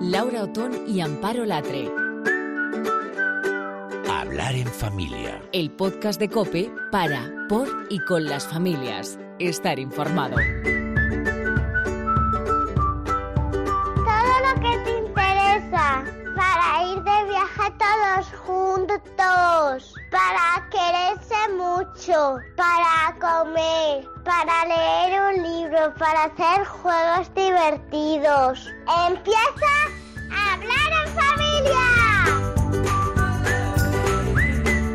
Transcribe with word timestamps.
Laura 0.00 0.44
Otón 0.44 0.86
y 0.86 1.00
Amparo 1.00 1.44
Latre. 1.44 1.90
Hablar 4.08 4.54
en 4.54 4.68
familia. 4.68 5.42
El 5.52 5.72
podcast 5.72 6.20
de 6.20 6.28
Cope 6.28 6.70
para, 6.92 7.28
por 7.48 7.68
y 7.90 7.98
con 8.04 8.24
las 8.24 8.46
familias. 8.46 9.18
Estar 9.40 9.80
informado. 9.80 10.36
Todo 13.96 14.34
lo 14.46 14.54
que 14.60 14.78
te 14.84 14.98
interesa 14.98 16.04
para 16.36 16.84
ir 16.84 17.02
de 17.02 17.24
viaje 17.30 17.72
todos 17.78 18.26
juntos, 18.46 19.94
para 20.12 20.68
quererse 20.70 21.34
mucho, 21.56 22.38
para 22.56 23.16
comer, 23.18 24.08
para 24.28 24.66
leer 24.66 25.22
un 25.22 25.42
libro, 25.42 25.94
para 25.98 26.24
hacer 26.24 26.66
juegos 26.66 27.34
divertidos. 27.34 28.68
Empieza 29.08 29.72
a 30.30 30.52
hablar 30.52 30.90
en 31.02 31.08
familia. 31.22 31.86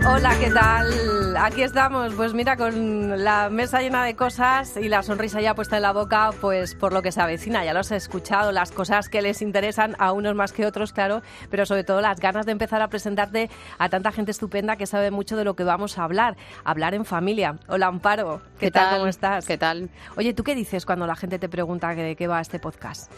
Hola, 0.08 0.32
¿qué 0.40 0.52
tal? 0.52 1.23
Aquí 1.38 1.64
estamos, 1.64 2.14
pues 2.14 2.34
mira, 2.34 2.56
con 2.58 3.24
la 3.24 3.50
mesa 3.50 3.82
llena 3.82 4.04
de 4.06 4.16
cosas 4.16 4.78
y 4.78 4.88
la 4.88 5.02
sonrisa 5.04 5.42
ya 5.42 5.56
puesta 5.56 5.78
en 5.78 5.82
la 5.82 5.92
boca, 5.92 6.32
pues 6.40 6.76
por 6.76 6.94
lo 6.94 7.02
que 7.02 7.12
se 7.12 7.22
avecina. 7.22 7.66
Ya 7.66 7.74
los 7.74 7.92
he 7.92 7.96
escuchado, 7.96 8.52
las 8.52 8.72
cosas 8.72 9.10
que 9.10 9.22
les 9.22 9.42
interesan 9.42 9.96
a 10.00 10.12
unos 10.12 10.36
más 10.36 10.54
que 10.54 10.66
otros, 10.66 10.94
claro, 10.94 11.22
pero 11.50 11.66
sobre 11.66 11.84
todo 11.84 12.02
las 12.02 12.20
ganas 12.20 12.46
de 12.46 12.52
empezar 12.52 12.82
a 12.82 12.88
presentarte 12.88 13.50
a 13.78 13.90
tanta 13.90 14.12
gente 14.12 14.32
estupenda 14.32 14.76
que 14.76 14.86
sabe 14.86 15.12
mucho 15.12 15.36
de 15.36 15.44
lo 15.44 15.56
que 15.56 15.64
vamos 15.64 15.98
a 15.98 16.04
hablar. 16.04 16.38
Hablar 16.64 16.94
en 16.94 17.06
familia. 17.06 17.58
Hola, 17.68 17.88
Amparo. 17.88 18.42
¿Qué, 18.60 18.70
tal? 18.70 18.98
¿Cómo 18.98 19.08
estás? 19.08 19.46
¿Qué 19.46 19.58
tal? 19.58 19.90
Oye, 20.16 20.34
¿tú 20.34 20.44
qué 20.44 20.56
dices 20.56 20.86
cuando 20.86 21.08
la 21.08 21.16
gente 21.16 21.40
te 21.40 21.50
pregunta 21.50 21.96
de 21.96 22.16
qué 22.16 22.28
va 22.28 22.42
este 22.42 22.60
podcast? 22.60 23.12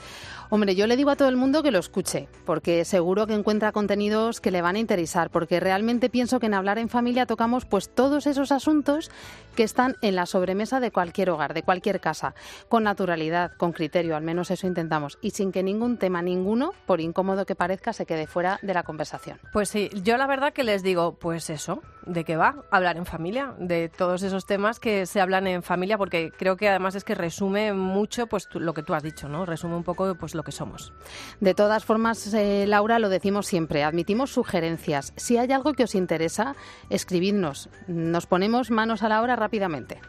Hombre, 0.52 0.76
yo 0.76 0.86
le 0.86 0.96
digo 0.96 1.10
a 1.10 1.16
todo 1.16 1.28
el 1.28 1.38
mundo 1.38 1.64
que 1.64 1.72
lo 1.72 1.80
escuche, 1.80 2.28
porque 2.46 2.86
seguro 2.86 3.26
que 3.26 3.34
encuentra 3.34 3.72
contenidos 3.72 4.40
que 4.40 4.52
le 4.52 4.62
van 4.62 4.76
a 4.76 4.80
interesar, 4.80 5.32
porque 5.32 5.60
realmente 5.60 6.10
pienso 6.10 6.40
que 6.40 6.46
en 6.46 6.54
hablar 6.54 6.78
en 6.78 6.88
familia 6.88 7.26
tocamos 7.26 7.66
pues 7.66 7.90
todos 8.06 8.28
esos 8.28 8.52
asuntos 8.52 9.10
que 9.56 9.64
están 9.64 9.96
en 10.02 10.16
la 10.16 10.28
sobremesa 10.28 10.80
de 10.80 10.92
cualquier 10.92 11.32
hogar, 11.32 11.56
de 11.56 11.64
cualquier 11.64 12.00
casa, 12.00 12.36
con 12.70 12.84
naturalidad, 12.84 13.54
con 13.58 13.72
criterio, 13.72 14.16
al 14.16 14.22
menos 14.22 14.52
eso 14.52 14.68
intentamos, 14.68 15.18
y 15.22 15.32
sin 15.32 15.52
que 15.52 15.64
ningún 15.64 15.98
tema 15.98 16.22
ninguno, 16.22 16.72
por 16.86 17.02
incómodo 17.02 17.48
que 17.48 17.56
parezca, 17.56 17.94
se 17.94 18.06
quede 18.06 18.28
fuera 18.28 18.60
de 18.62 18.76
la 18.76 18.84
conversación. 18.84 19.40
Pues 19.52 19.70
sí, 19.70 19.90
yo 20.04 20.18
la 20.18 20.28
verdad 20.28 20.54
que 20.54 20.64
les 20.64 20.84
digo, 20.84 21.16
pues 21.16 21.50
eso, 21.50 21.82
¿de 22.06 22.24
qué 22.26 22.36
va? 22.36 22.64
Hablar 22.70 22.98
en 22.98 23.08
familia, 23.08 23.56
de 23.58 23.90
todos 23.90 24.22
esos 24.22 24.46
temas 24.46 24.80
que 24.80 25.08
se 25.08 25.20
hablan 25.20 25.48
en 25.48 25.64
familia, 25.64 25.98
porque 25.98 26.32
creo 26.38 26.58
que 26.58 26.70
además 26.70 26.94
es 26.94 27.04
que 27.04 27.16
resume 27.16 27.74
mucho 27.74 28.28
pues 28.28 28.48
lo 28.54 28.74
que 28.74 28.84
tú 28.84 28.94
has 28.94 29.02
dicho, 29.02 29.28
¿no? 29.30 29.48
Resume 29.48 29.76
un 29.76 29.84
poco 29.84 30.14
pues 30.14 30.36
lo 30.36 30.44
que 30.44 30.52
somos. 30.52 30.94
De 31.40 31.56
todas 31.56 31.86
formas, 31.86 32.34
eh, 32.34 32.66
Laura, 32.68 33.00
lo 33.00 33.10
decimos 33.10 33.48
siempre, 33.48 33.84
admitimos 33.84 34.32
sugerencias. 34.32 35.14
Si 35.16 35.38
hay 35.38 35.52
algo 35.52 35.74
que 35.74 35.86
os 35.86 35.96
interesa, 35.96 36.56
escribidnos. 36.90 37.70
Nos 37.96 38.26
ponemos 38.26 38.72
manos 38.72 39.04
a 39.04 39.10
la 39.10 39.22
obra 39.22 39.38
rápidamente. 39.38 40.02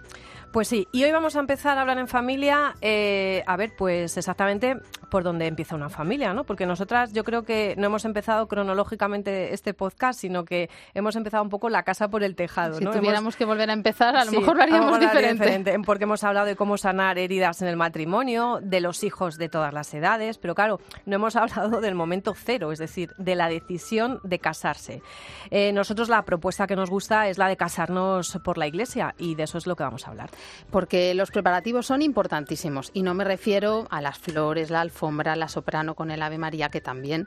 Pues 0.56 0.68
sí, 0.68 0.88
y 0.90 1.04
hoy 1.04 1.12
vamos 1.12 1.36
a 1.36 1.40
empezar 1.40 1.76
a 1.76 1.82
hablar 1.82 1.98
en 1.98 2.08
familia, 2.08 2.76
eh, 2.80 3.44
a 3.46 3.58
ver, 3.58 3.76
pues 3.76 4.16
exactamente 4.16 4.78
por 5.10 5.22
dónde 5.22 5.46
empieza 5.46 5.74
una 5.76 5.90
familia, 5.90 6.32
¿no? 6.32 6.44
Porque 6.44 6.64
nosotras 6.64 7.12
yo 7.12 7.24
creo 7.24 7.42
que 7.42 7.74
no 7.76 7.88
hemos 7.88 8.06
empezado 8.06 8.48
cronológicamente 8.48 9.52
este 9.52 9.74
podcast, 9.74 10.18
sino 10.18 10.46
que 10.46 10.70
hemos 10.94 11.14
empezado 11.14 11.42
un 11.42 11.50
poco 11.50 11.68
la 11.68 11.82
casa 11.82 12.08
por 12.08 12.22
el 12.22 12.34
tejado, 12.34 12.78
Si 12.78 12.84
¿no? 12.84 12.90
tuviéramos 12.90 13.20
Hemos- 13.20 13.36
que 13.36 13.44
volver 13.44 13.68
a 13.68 13.74
empezar, 13.74 14.16
a 14.16 14.24
lo 14.24 14.30
Sí, 14.30 14.38
mejor 14.38 14.56
lo 14.56 14.62
haríamos 14.62 14.98
diferente. 14.98 15.78
Porque 15.84 16.04
hemos 16.04 16.24
hablado 16.24 16.46
de 16.46 16.56
cómo 16.56 16.78
sanar 16.78 17.18
heridas 17.18 17.60
en 17.60 17.68
el 17.68 17.76
matrimonio, 17.76 18.58
de 18.62 18.80
los 18.80 19.04
hijos 19.04 19.36
de 19.36 19.50
todas 19.50 19.74
las 19.74 19.92
edades, 19.92 20.38
pero 20.38 20.54
claro, 20.54 20.80
no 21.04 21.16
hemos 21.16 21.36
hablado 21.36 21.82
del 21.82 21.94
momento 21.94 22.32
cero, 22.34 22.72
es 22.72 22.78
decir, 22.78 23.12
de 23.18 23.34
la 23.34 23.48
decisión 23.48 24.20
de 24.24 24.38
casarse. 24.38 25.02
Eh, 25.50 25.72
nosotros 25.72 26.08
la 26.08 26.22
propuesta 26.24 26.66
que 26.66 26.76
nos 26.76 26.88
gusta 26.88 27.28
es 27.28 27.36
la 27.36 27.46
de 27.48 27.58
casarnos 27.58 28.38
por 28.42 28.56
la 28.56 28.66
iglesia 28.66 29.14
y 29.18 29.34
de 29.34 29.42
eso 29.42 29.58
es 29.58 29.66
lo 29.66 29.76
que 29.76 29.82
vamos 29.82 30.06
a 30.06 30.10
hablar. 30.12 30.30
Porque 30.70 31.14
los 31.14 31.30
preparativos 31.30 31.86
son 31.86 32.02
importantísimos 32.02 32.90
y 32.92 33.02
no 33.02 33.14
me 33.14 33.24
refiero 33.24 33.86
a 33.90 34.00
las 34.00 34.18
flores, 34.18 34.70
la 34.70 34.80
alfombra, 34.80 35.36
la 35.36 35.48
soprano 35.48 35.94
con 35.94 36.10
el 36.10 36.22
Ave 36.22 36.38
María, 36.38 36.68
que 36.68 36.80
también. 36.80 37.26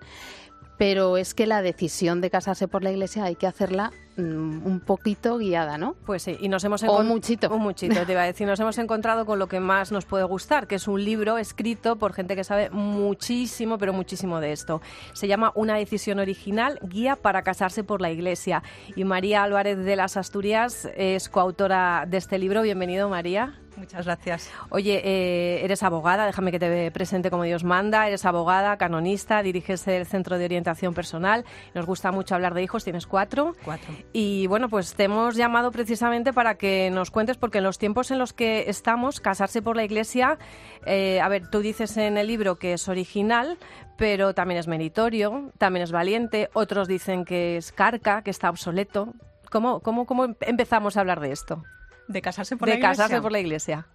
Pero 0.79 1.17
es 1.17 1.33
que 1.35 1.45
la 1.45 1.61
decisión 1.61 2.21
de 2.21 2.29
casarse 2.29 2.67
por 2.69 2.83
la 2.83 2.89
iglesia 2.91 3.25
hay 3.25 3.35
que 3.35 3.45
hacerla 3.47 3.91
mm, 4.15 4.65
un 4.65 4.79
poquito 4.79 5.37
guiada, 5.37 5.77
¿no? 5.77 5.95
Pues 6.05 6.23
sí, 6.23 6.37
y 6.39 6.47
nos 6.47 6.63
hemos 6.63 6.81
O 6.83 6.85
encon- 6.87 7.03
muchito. 7.05 7.49
Un 7.53 7.61
muchito, 7.61 8.05
te 8.05 8.13
iba 8.13 8.21
a 8.21 8.25
decir. 8.31 8.47
Nos 8.47 8.61
hemos 8.61 8.77
encontrado 8.77 9.25
con 9.25 9.39
lo 9.39 9.47
que 9.47 9.59
más 9.59 9.91
nos 9.91 10.05
puede 10.05 10.23
gustar, 10.23 10.67
que 10.67 10.75
es 10.75 10.87
un 10.87 11.03
libro 11.03 11.37
escrito 11.37 11.97
por 11.97 12.13
gente 12.13 12.33
que 12.37 12.45
sabe 12.45 12.69
muchísimo, 12.69 13.77
pero 13.77 13.91
muchísimo 13.91 14.39
de 14.39 14.53
esto. 14.53 14.81
Se 15.11 15.27
llama 15.27 15.51
Una 15.53 15.75
decisión 15.75 16.17
original, 16.19 16.79
guía 16.83 17.17
para 17.17 17.41
casarse 17.41 17.83
por 17.83 17.99
la 17.99 18.09
iglesia. 18.09 18.63
Y 18.95 19.03
María 19.03 19.43
Álvarez 19.43 19.77
de 19.79 19.95
las 19.97 20.15
Asturias 20.15 20.87
es 20.95 21.27
coautora 21.27 22.05
de 22.07 22.15
este 22.17 22.39
libro. 22.39 22.61
Bienvenido, 22.61 23.09
María. 23.09 23.59
Muchas 23.79 24.05
gracias. 24.05 24.51
Oye, 24.69 25.01
eh, 25.03 25.63
eres 25.63 25.83
abogada, 25.83 26.25
déjame 26.25 26.51
que 26.51 26.59
te 26.59 26.91
presente 26.91 27.31
como 27.31 27.43
Dios 27.43 27.63
manda. 27.63 28.07
Eres 28.07 28.25
abogada, 28.25 28.77
canonista, 28.77 29.41
diriges 29.41 29.87
el 29.87 30.05
Centro 30.05 30.37
de 30.37 30.45
Orientación 30.45 30.93
Personal. 30.93 31.45
Nos 31.73 31.85
gusta 31.85 32.11
mucho 32.11 32.35
hablar 32.35 32.53
de 32.53 32.61
hijos, 32.61 32.83
tienes 32.83 33.07
cuatro. 33.07 33.55
Cuatro. 33.63 33.93
Y 34.11 34.47
bueno, 34.47 34.67
pues 34.67 34.95
te 34.95 35.05
hemos 35.05 35.35
llamado 35.35 35.71
precisamente 35.71 36.33
para 36.33 36.55
que 36.55 36.89
nos 36.91 37.09
cuentes, 37.09 37.37
porque 37.37 37.59
en 37.59 37.63
los 37.63 37.77
tiempos 37.77 38.11
en 38.11 38.19
los 38.19 38.33
que 38.33 38.65
estamos, 38.69 39.21
casarse 39.21 39.61
por 39.61 39.77
la 39.77 39.85
iglesia, 39.85 40.37
eh, 40.85 41.21
a 41.21 41.29
ver, 41.29 41.47
tú 41.49 41.59
dices 41.61 41.95
en 41.95 42.17
el 42.17 42.27
libro 42.27 42.57
que 42.59 42.73
es 42.73 42.89
original, 42.89 43.57
pero 43.97 44.33
también 44.33 44.59
es 44.59 44.67
meritorio, 44.67 45.51
también 45.57 45.83
es 45.83 45.91
valiente, 45.93 46.49
otros 46.53 46.87
dicen 46.89 47.23
que 47.23 47.55
es 47.57 47.71
carca, 47.71 48.23
que 48.23 48.31
está 48.31 48.49
obsoleto. 48.49 49.13
¿Cómo, 49.49 49.79
cómo, 49.79 50.05
cómo 50.05 50.25
em- 50.25 50.35
empezamos 50.41 50.97
a 50.97 50.99
hablar 50.99 51.21
de 51.21 51.31
esto? 51.31 51.63
¿De 52.09 52.23
casarse 52.23 52.57
por 52.57 52.67
de 52.67 52.73
la 52.73 52.79
iglesia? 52.79 53.03
casarse 53.03 53.21
por 53.21 53.31
la 53.31 53.39
iglesia. 53.39 53.87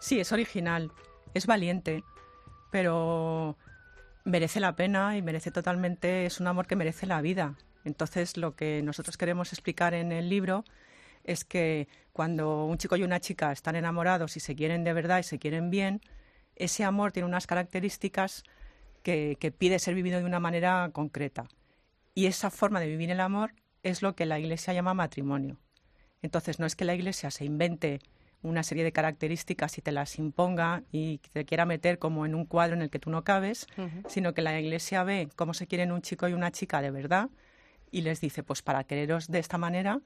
Sí, 0.00 0.18
es 0.18 0.32
original, 0.32 0.90
es 1.34 1.46
valiente, 1.46 2.02
pero 2.72 3.56
merece 4.24 4.58
la 4.58 4.74
pena 4.74 5.16
y 5.16 5.22
merece 5.22 5.52
totalmente, 5.52 6.26
es 6.26 6.40
un 6.40 6.48
amor 6.48 6.66
que 6.66 6.74
merece 6.74 7.06
la 7.06 7.20
vida. 7.20 7.54
Entonces, 7.84 8.36
lo 8.36 8.56
que 8.56 8.82
nosotros 8.82 9.16
queremos 9.16 9.52
explicar 9.52 9.94
en 9.94 10.10
el 10.10 10.28
libro 10.28 10.64
es 11.22 11.44
que 11.44 11.86
cuando 12.12 12.64
un 12.64 12.76
chico 12.76 12.96
y 12.96 13.04
una 13.04 13.20
chica 13.20 13.52
están 13.52 13.76
enamorados 13.76 14.36
y 14.36 14.40
se 14.40 14.56
quieren 14.56 14.82
de 14.82 14.92
verdad 14.92 15.20
y 15.20 15.22
se 15.22 15.38
quieren 15.38 15.70
bien, 15.70 16.00
ese 16.56 16.82
amor 16.82 17.12
tiene 17.12 17.28
unas 17.28 17.46
características 17.46 18.42
que, 19.04 19.36
que 19.38 19.52
pide 19.52 19.78
ser 19.78 19.94
vivido 19.94 20.18
de 20.18 20.24
una 20.24 20.40
manera 20.40 20.90
concreta. 20.92 21.46
Y 22.16 22.26
esa 22.26 22.50
forma 22.50 22.80
de 22.80 22.88
vivir 22.88 23.12
el 23.12 23.20
amor 23.20 23.54
es 23.84 24.02
lo 24.02 24.16
que 24.16 24.26
la 24.26 24.40
Iglesia 24.40 24.72
llama 24.72 24.92
matrimonio. 24.92 25.56
Entonces, 26.24 26.58
no 26.58 26.64
es 26.64 26.74
que 26.74 26.86
la 26.86 26.94
Iglesia 26.94 27.30
se 27.30 27.44
invente 27.44 28.00
una 28.40 28.62
serie 28.62 28.82
de 28.82 28.92
características 28.92 29.76
y 29.76 29.82
te 29.82 29.92
las 29.92 30.18
imponga 30.18 30.82
y 30.90 31.18
te 31.18 31.44
quiera 31.44 31.66
meter 31.66 31.98
como 31.98 32.24
en 32.24 32.34
un 32.34 32.46
cuadro 32.46 32.74
en 32.74 32.80
el 32.80 32.88
que 32.88 32.98
tú 32.98 33.10
no 33.10 33.24
cabes, 33.24 33.66
sino 34.08 34.32
que 34.32 34.40
la 34.40 34.58
Iglesia 34.58 35.02
ve 35.02 35.28
cómo 35.36 35.52
se 35.52 35.66
quieren 35.66 35.92
un 35.92 36.00
chico 36.00 36.26
y 36.26 36.32
una 36.32 36.50
chica 36.50 36.80
de 36.80 36.90
verdad 36.90 37.28
y 37.90 38.00
les 38.00 38.22
dice, 38.22 38.42
pues 38.42 38.62
para 38.62 38.84
quereros 38.84 39.28
de 39.28 39.38
esta 39.38 39.58
manera, 39.58 40.00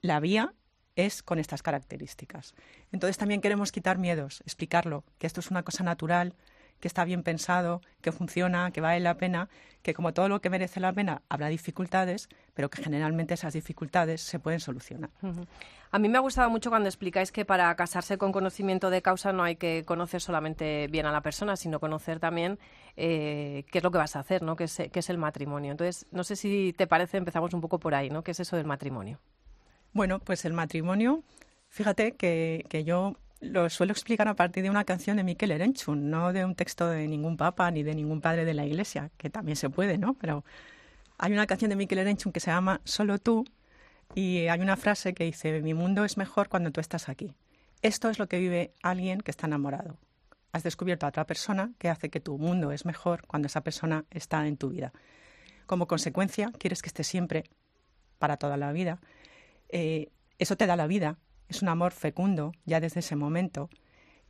la 0.00 0.18
vía 0.18 0.52
es 0.96 1.22
con 1.22 1.38
estas 1.38 1.62
características. 1.62 2.54
Entonces 2.90 3.18
también 3.18 3.40
queremos 3.40 3.70
quitar 3.70 3.98
miedos, 3.98 4.40
explicarlo, 4.40 5.04
que 5.18 5.28
esto 5.28 5.38
es 5.38 5.52
una 5.52 5.62
cosa 5.62 5.84
natural, 5.84 6.34
que 6.80 6.88
está 6.88 7.04
bien 7.04 7.22
pensado, 7.22 7.80
que 8.00 8.12
funciona, 8.12 8.70
que 8.70 8.80
vale 8.80 9.00
la 9.00 9.14
pena, 9.16 9.48
que 9.82 9.94
como 9.94 10.12
todo 10.12 10.28
lo 10.28 10.40
que 10.40 10.50
merece 10.50 10.80
la 10.80 10.92
pena 10.92 11.22
habrá 11.28 11.48
dificultades, 11.48 12.28
pero 12.54 12.68
que 12.68 12.82
generalmente 12.82 13.34
esas 13.34 13.52
dificultades 13.54 14.20
se 14.20 14.38
pueden 14.38 14.60
solucionar. 14.60 15.10
A 15.92 15.98
mí 15.98 16.08
me 16.08 16.18
ha 16.18 16.20
gustado 16.20 16.50
mucho 16.50 16.70
cuando 16.70 16.88
explicáis 16.88 17.32
que 17.32 17.44
para 17.44 17.74
casarse 17.74 18.16
con 18.18 18.32
conocimiento 18.32 18.90
de 18.90 19.02
causa 19.02 19.32
no 19.32 19.42
hay 19.42 19.56
que 19.56 19.84
conocer 19.84 20.20
solamente 20.20 20.86
bien 20.88 21.06
a 21.06 21.12
la 21.12 21.20
persona, 21.20 21.56
sino 21.56 21.80
conocer 21.80 22.20
también 22.20 22.58
eh, 22.96 23.64
qué 23.70 23.78
es 23.78 23.84
lo 23.84 23.90
que 23.90 23.98
vas 23.98 24.16
a 24.16 24.20
hacer, 24.20 24.42
¿no? 24.42 24.56
Que 24.56 24.64
es, 24.64 24.82
que 24.92 25.00
es 25.00 25.10
el 25.10 25.18
matrimonio. 25.18 25.72
Entonces, 25.72 26.06
no 26.12 26.24
sé 26.24 26.36
si 26.36 26.74
te 26.76 26.86
parece, 26.86 27.16
empezamos 27.16 27.52
un 27.54 27.60
poco 27.60 27.78
por 27.78 27.94
ahí, 27.94 28.08
¿no? 28.08 28.22
¿Qué 28.22 28.30
es 28.30 28.40
eso 28.40 28.56
del 28.56 28.66
matrimonio? 28.66 29.18
Bueno, 29.92 30.20
pues 30.20 30.44
el 30.44 30.52
matrimonio, 30.52 31.24
fíjate 31.68 32.12
que, 32.12 32.64
que 32.68 32.84
yo 32.84 33.16
lo 33.40 33.70
suelo 33.70 33.92
explicar 33.92 34.28
a 34.28 34.34
partir 34.34 34.62
de 34.62 34.70
una 34.70 34.84
canción 34.84 35.16
de 35.16 35.24
Miquel 35.24 35.50
Erenchun, 35.50 36.10
no 36.10 36.32
de 36.32 36.44
un 36.44 36.54
texto 36.54 36.88
de 36.88 37.08
ningún 37.08 37.36
papa 37.36 37.70
ni 37.70 37.82
de 37.82 37.94
ningún 37.94 38.20
padre 38.20 38.44
de 38.44 38.54
la 38.54 38.66
iglesia, 38.66 39.10
que 39.16 39.30
también 39.30 39.56
se 39.56 39.70
puede, 39.70 39.98
¿no? 39.98 40.14
Pero 40.14 40.44
hay 41.18 41.32
una 41.32 41.46
canción 41.46 41.70
de 41.70 41.76
Miquel 41.76 41.98
Erenchun 41.98 42.32
que 42.32 42.40
se 42.40 42.50
llama 42.50 42.80
Solo 42.84 43.18
tú 43.18 43.44
y 44.14 44.48
hay 44.48 44.60
una 44.60 44.76
frase 44.76 45.14
que 45.14 45.24
dice, 45.24 45.62
mi 45.62 45.74
mundo 45.74 46.04
es 46.04 46.16
mejor 46.16 46.48
cuando 46.48 46.70
tú 46.70 46.80
estás 46.80 47.08
aquí. 47.08 47.34
Esto 47.82 48.10
es 48.10 48.18
lo 48.18 48.28
que 48.28 48.38
vive 48.38 48.74
alguien 48.82 49.20
que 49.20 49.30
está 49.30 49.46
enamorado. 49.46 49.96
Has 50.52 50.62
descubierto 50.62 51.06
a 51.06 51.10
otra 51.10 51.26
persona 51.26 51.72
que 51.78 51.88
hace 51.88 52.10
que 52.10 52.20
tu 52.20 52.36
mundo 52.36 52.72
es 52.72 52.84
mejor 52.84 53.26
cuando 53.26 53.46
esa 53.46 53.62
persona 53.62 54.04
está 54.10 54.46
en 54.46 54.56
tu 54.56 54.68
vida. 54.68 54.92
Como 55.66 55.86
consecuencia, 55.86 56.50
quieres 56.58 56.82
que 56.82 56.88
esté 56.88 57.04
siempre 57.04 57.44
para 58.18 58.36
toda 58.36 58.56
la 58.56 58.72
vida. 58.72 58.98
Eh, 59.68 60.10
eso 60.38 60.56
te 60.56 60.66
da 60.66 60.76
la 60.76 60.88
vida, 60.88 61.16
es 61.50 61.62
un 61.62 61.68
amor 61.68 61.92
fecundo 61.92 62.52
ya 62.64 62.80
desde 62.80 63.00
ese 63.00 63.16
momento 63.16 63.68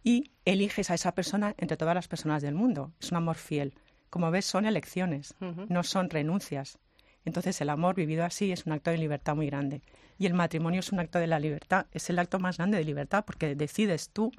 y 0.03 0.33
eliges 0.47 0.91
a 0.91 0.95
esa 0.95 1.15
persona 1.15 1.55
entre 1.59 1.77
todas 1.77 1.95
las 1.95 2.09
personas 2.09 2.43
del 2.43 2.55
mundo. 2.55 2.93
Es 2.99 3.11
un 3.11 3.19
amor 3.19 3.37
fiel. 3.37 3.75
Como 4.09 4.31
ves, 4.31 4.47
son 4.47 4.65
elecciones, 4.65 5.35
no 5.69 5.83
son 5.83 6.09
renuncias. 6.09 6.79
Entonces, 7.27 7.61
el 7.61 7.69
amor 7.69 7.95
vivido 7.95 8.25
así 8.25 8.51
es 8.51 8.65
un 8.65 8.73
acto 8.73 8.91
de 8.91 8.97
libertad 8.97 9.37
muy 9.37 9.47
grande. 9.47 9.83
Y 10.19 10.27
el 10.27 10.35
matrimonio 10.35 10.81
es 10.81 10.91
un 10.91 10.99
acto 10.99 11.19
de 11.19 11.27
la 11.27 11.39
libertad, 11.39 11.87
es 11.93 12.09
el 12.09 12.19
acto 12.19 12.41
más 12.41 12.57
grande 12.57 12.79
de 12.79 12.85
libertad, 12.85 13.25
porque 13.27 13.55
decides 13.55 14.09
tú 14.09 14.33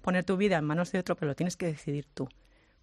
poner 0.00 0.24
tu 0.24 0.38
vida 0.38 0.56
en 0.56 0.64
manos 0.64 0.92
de 0.92 0.98
otro, 0.98 1.14
pero 1.16 1.28
lo 1.28 1.36
tienes 1.36 1.56
que 1.56 1.66
decidir 1.66 2.06
tú. 2.06 2.28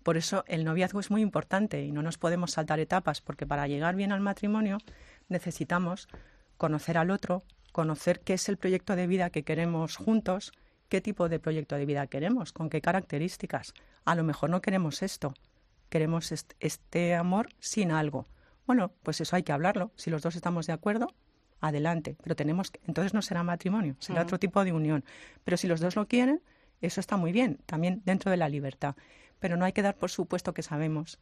Por 0.04 0.18
eso 0.18 0.44
el 0.48 0.64
noviazgo 0.64 1.00
es 1.00 1.10
muy 1.10 1.22
importante 1.22 1.84
y 1.84 1.92
no 1.92 2.04
nos 2.04 2.20
podemos 2.20 2.52
saltar 2.52 2.80
etapas, 2.80 3.22
porque 3.22 3.48
para 3.48 3.68
llegar 3.68 3.96
bien 3.96 4.12
al 4.12 4.22
matrimonio 4.22 4.78
necesitamos 5.30 6.08
conocer 6.58 6.98
al 6.98 7.10
otro, 7.10 7.44
conocer 7.74 8.22
qué 8.22 8.36
es 8.36 8.48
el 8.48 8.56
proyecto 8.56 8.96
de 8.96 9.08
vida 9.08 9.30
que 9.32 9.44
queremos 9.44 9.98
juntos, 9.98 10.54
qué 10.88 11.02
tipo 11.02 11.28
de 11.28 11.40
proyecto 11.40 11.76
de 11.76 11.86
vida 11.86 12.08
queremos, 12.08 12.54
con 12.54 12.70
qué 12.70 12.80
características. 12.80 13.74
A 14.06 14.16
lo 14.16 14.24
mejor 14.24 14.50
no 14.50 14.62
queremos 14.62 15.02
esto, 15.02 15.34
queremos 15.90 16.32
este 16.32 17.16
amor 17.16 17.50
sin 17.60 17.92
algo. 17.92 18.26
Bueno, 18.66 18.94
pues 19.04 19.20
eso 19.20 19.36
hay 19.36 19.44
que 19.44 19.52
hablarlo. 19.52 19.92
Si 19.98 20.10
los 20.10 20.22
dos 20.22 20.36
estamos 20.36 20.68
de 20.68 20.74
acuerdo, 20.74 21.08
adelante. 21.60 22.16
Pero 22.24 22.36
tenemos 22.36 22.72
que, 22.72 22.80
entonces 22.88 23.14
no 23.14 23.22
será 23.22 23.44
matrimonio, 23.44 23.96
será 24.00 24.22
otro 24.22 24.38
tipo 24.38 24.64
de 24.64 24.72
unión. 24.72 25.04
Pero 25.44 25.58
si 25.58 25.68
los 25.68 25.80
dos 25.80 25.96
lo 25.96 26.08
quieren, 26.08 26.42
eso 26.80 27.00
está 27.00 27.18
muy 27.18 27.32
bien, 27.32 27.60
también 27.66 28.02
dentro 28.06 28.30
de 28.30 28.38
la 28.38 28.50
libertad. 28.50 28.96
Pero 29.40 29.58
no 29.58 29.66
hay 29.66 29.74
que 29.74 29.82
dar 29.82 29.96
por 29.96 30.12
supuesto 30.12 30.54
que 30.54 30.62
sabemos 30.62 31.20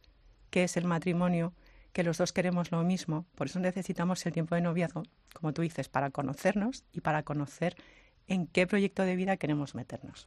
qué 0.50 0.64
es 0.64 0.76
el 0.76 0.84
matrimonio, 0.84 1.54
que 1.92 2.02
los 2.02 2.18
dos 2.18 2.32
queremos 2.32 2.72
lo 2.72 2.82
mismo. 2.82 3.26
Por 3.34 3.46
eso 3.46 3.60
necesitamos 3.60 4.24
el 4.26 4.32
tiempo 4.32 4.54
de 4.54 4.62
noviazgo, 4.62 5.02
como 5.34 5.52
tú 5.52 5.62
dices, 5.62 5.88
para 5.88 6.10
conocernos 6.10 6.84
y 6.92 7.00
para 7.00 7.22
conocer 7.22 7.76
en 8.26 8.46
qué 8.46 8.66
proyecto 8.66 9.02
de 9.02 9.16
vida 9.16 9.36
queremos 9.36 9.74
meternos. 9.74 10.26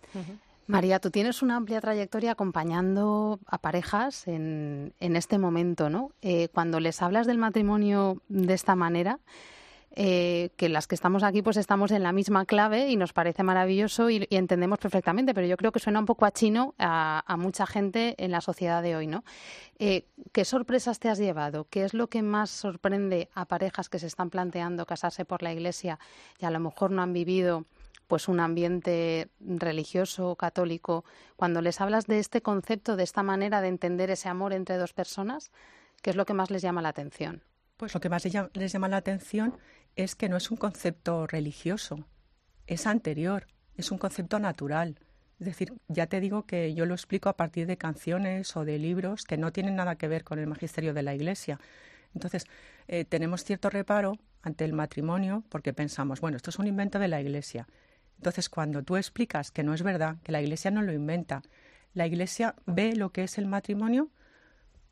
María, 0.68 1.00
tú 1.00 1.12
tienes 1.12 1.42
una 1.42 1.58
amplia 1.58 1.80
trayectoria 1.80 2.32
acompañando 2.32 3.40
a 3.46 3.60
parejas 3.60 4.28
en, 4.28 4.94
en 5.00 5.16
este 5.16 5.38
momento, 5.38 5.90
¿no? 5.90 6.12
Eh, 6.22 6.50
cuando 6.50 6.80
les 6.80 7.02
hablas 7.02 7.28
del 7.28 7.38
matrimonio 7.38 8.22
de 8.30 8.54
esta 8.54 8.76
manera, 8.76 9.20
eh, 9.97 10.50
que 10.57 10.68
las 10.68 10.88
que 10.88 10.95
estamos 10.95 11.24
aquí 11.24 11.42
pues 11.42 11.56
estamos 11.56 11.92
en 11.92 12.03
la 12.03 12.12
misma 12.12 12.45
clave 12.45 12.89
y 12.89 12.97
nos 12.97 13.13
parece 13.13 13.44
maravilloso 13.44 14.09
y, 14.09 14.27
entendemos 14.30 14.77
perfectamente, 14.80 15.33
pero 15.33 15.47
yo 15.47 15.56
creo 15.56 15.71
que 15.71 15.80
suena 15.80 16.00
un 16.00 16.06
poco 16.06 16.25
a 16.25 16.31
chino 16.31 16.75
a, 16.77 17.36
mucha 17.38 17.65
gente 17.65 18.15
en 18.18 18.31
la 18.31 18.42
sociedad 18.42 18.83
de 18.83 18.95
hoy, 18.95 19.07
¿no? 19.07 19.24
Eh, 19.80 20.07
¿Qué 20.31 20.44
sorpresas 20.44 21.00
te 21.00 21.09
has 21.09 21.18
llevado? 21.18 21.68
¿Qué 21.69 21.83
es 21.83 21.94
lo 21.94 22.07
que 22.07 22.21
más 22.21 22.50
sorprende 22.50 23.30
a 23.33 23.45
parejas 23.45 23.88
que 23.88 24.00
se 24.00 24.07
están 24.07 24.30
planteando 24.30 24.86
casarse 24.86 25.24
por 25.24 25.42
la 25.42 25.53
Iglesia 25.53 25.97
y 26.39 26.45
a 26.45 26.51
lo 26.51 26.59
mejor 26.59 26.92
no 26.92 27.01
han 27.01 27.13
vivido 27.13 27.65
pues 28.07 28.27
un 28.27 28.39
ambiente 28.39 29.30
religioso 29.39 30.36
católico 30.36 31.06
cuando 31.36 31.62
les 31.62 31.81
hablas 31.81 32.06
de 32.06 32.19
este 32.19 32.42
concepto 32.42 32.95
de 32.95 33.03
esta 33.03 33.24
manera 33.24 33.62
de 33.62 33.69
entender 33.69 34.09
ese 34.09 34.30
amor 34.30 34.53
entre 34.53 34.77
dos 34.77 34.94
personas 34.94 35.51
qué 36.01 36.12
es 36.12 36.15
lo 36.15 36.25
que 36.25 36.33
más 36.33 36.51
les 36.51 36.62
llama 36.62 36.81
la 36.81 36.89
atención 36.89 37.42
pues 37.77 37.94
lo 37.94 38.00
que 38.00 38.09
más 38.09 38.24
les 38.25 38.71
llama 38.71 38.88
la 38.88 38.97
atención 38.97 39.57
es 39.95 40.15
que 40.15 40.30
no 40.30 40.38
es 40.38 40.51
un 40.51 40.57
concepto 40.57 41.27
religioso, 41.27 42.06
es 42.68 42.88
anterior, 42.88 43.47
es 43.75 43.92
un 43.92 43.97
concepto 43.97 44.39
natural. 44.39 45.00
Es 45.39 45.47
decir, 45.47 45.74
ya 45.88 46.07
te 46.07 46.19
digo 46.19 46.44
que 46.44 46.74
yo 46.74 46.86
lo 46.86 46.94
explico 46.94 47.30
a 47.30 47.36
partir 47.36 47.68
de 47.68 47.77
canciones 47.77 48.56
o 48.56 48.65
de 48.65 48.80
libros 48.80 49.25
que 49.25 49.38
no 49.38 49.51
tienen 49.51 49.75
nada 49.75 49.95
que 49.95 50.07
ver 50.07 50.24
con 50.24 50.39
el 50.39 50.47
magisterio 50.47 50.94
de 50.94 51.03
la 51.03 51.13
Iglesia. 51.13 51.59
Entonces, 52.13 52.45
eh, 52.88 53.03
tenemos 53.03 53.44
cierto 53.44 53.69
reparo 53.69 54.18
ante 54.42 54.63
el 54.63 54.74
matrimonio 54.74 55.44
porque 55.50 55.74
pensamos, 55.74 56.21
bueno, 56.21 56.38
esto 56.38 56.50
es 56.50 56.59
un 56.59 56.68
invento 56.68 57.00
de 57.00 57.09
la 57.09 57.19
Iglesia. 57.19 57.68
Entonces, 58.18 58.47
cuando 58.47 58.83
tú 58.83 58.95
explicas 58.95 59.51
que 59.51 59.63
no 59.63 59.74
es 59.74 59.83
verdad, 59.83 60.18
que 60.24 60.31
la 60.31 60.42
Iglesia 60.42 60.71
no 60.71 60.81
lo 60.81 60.94
inventa, 60.94 61.42
la 61.94 62.07
Iglesia 62.07 62.56
ve 62.65 62.95
lo 62.95 63.12
que 63.12 63.24
es 63.24 63.38
el 63.38 63.47
matrimonio, 63.47 64.09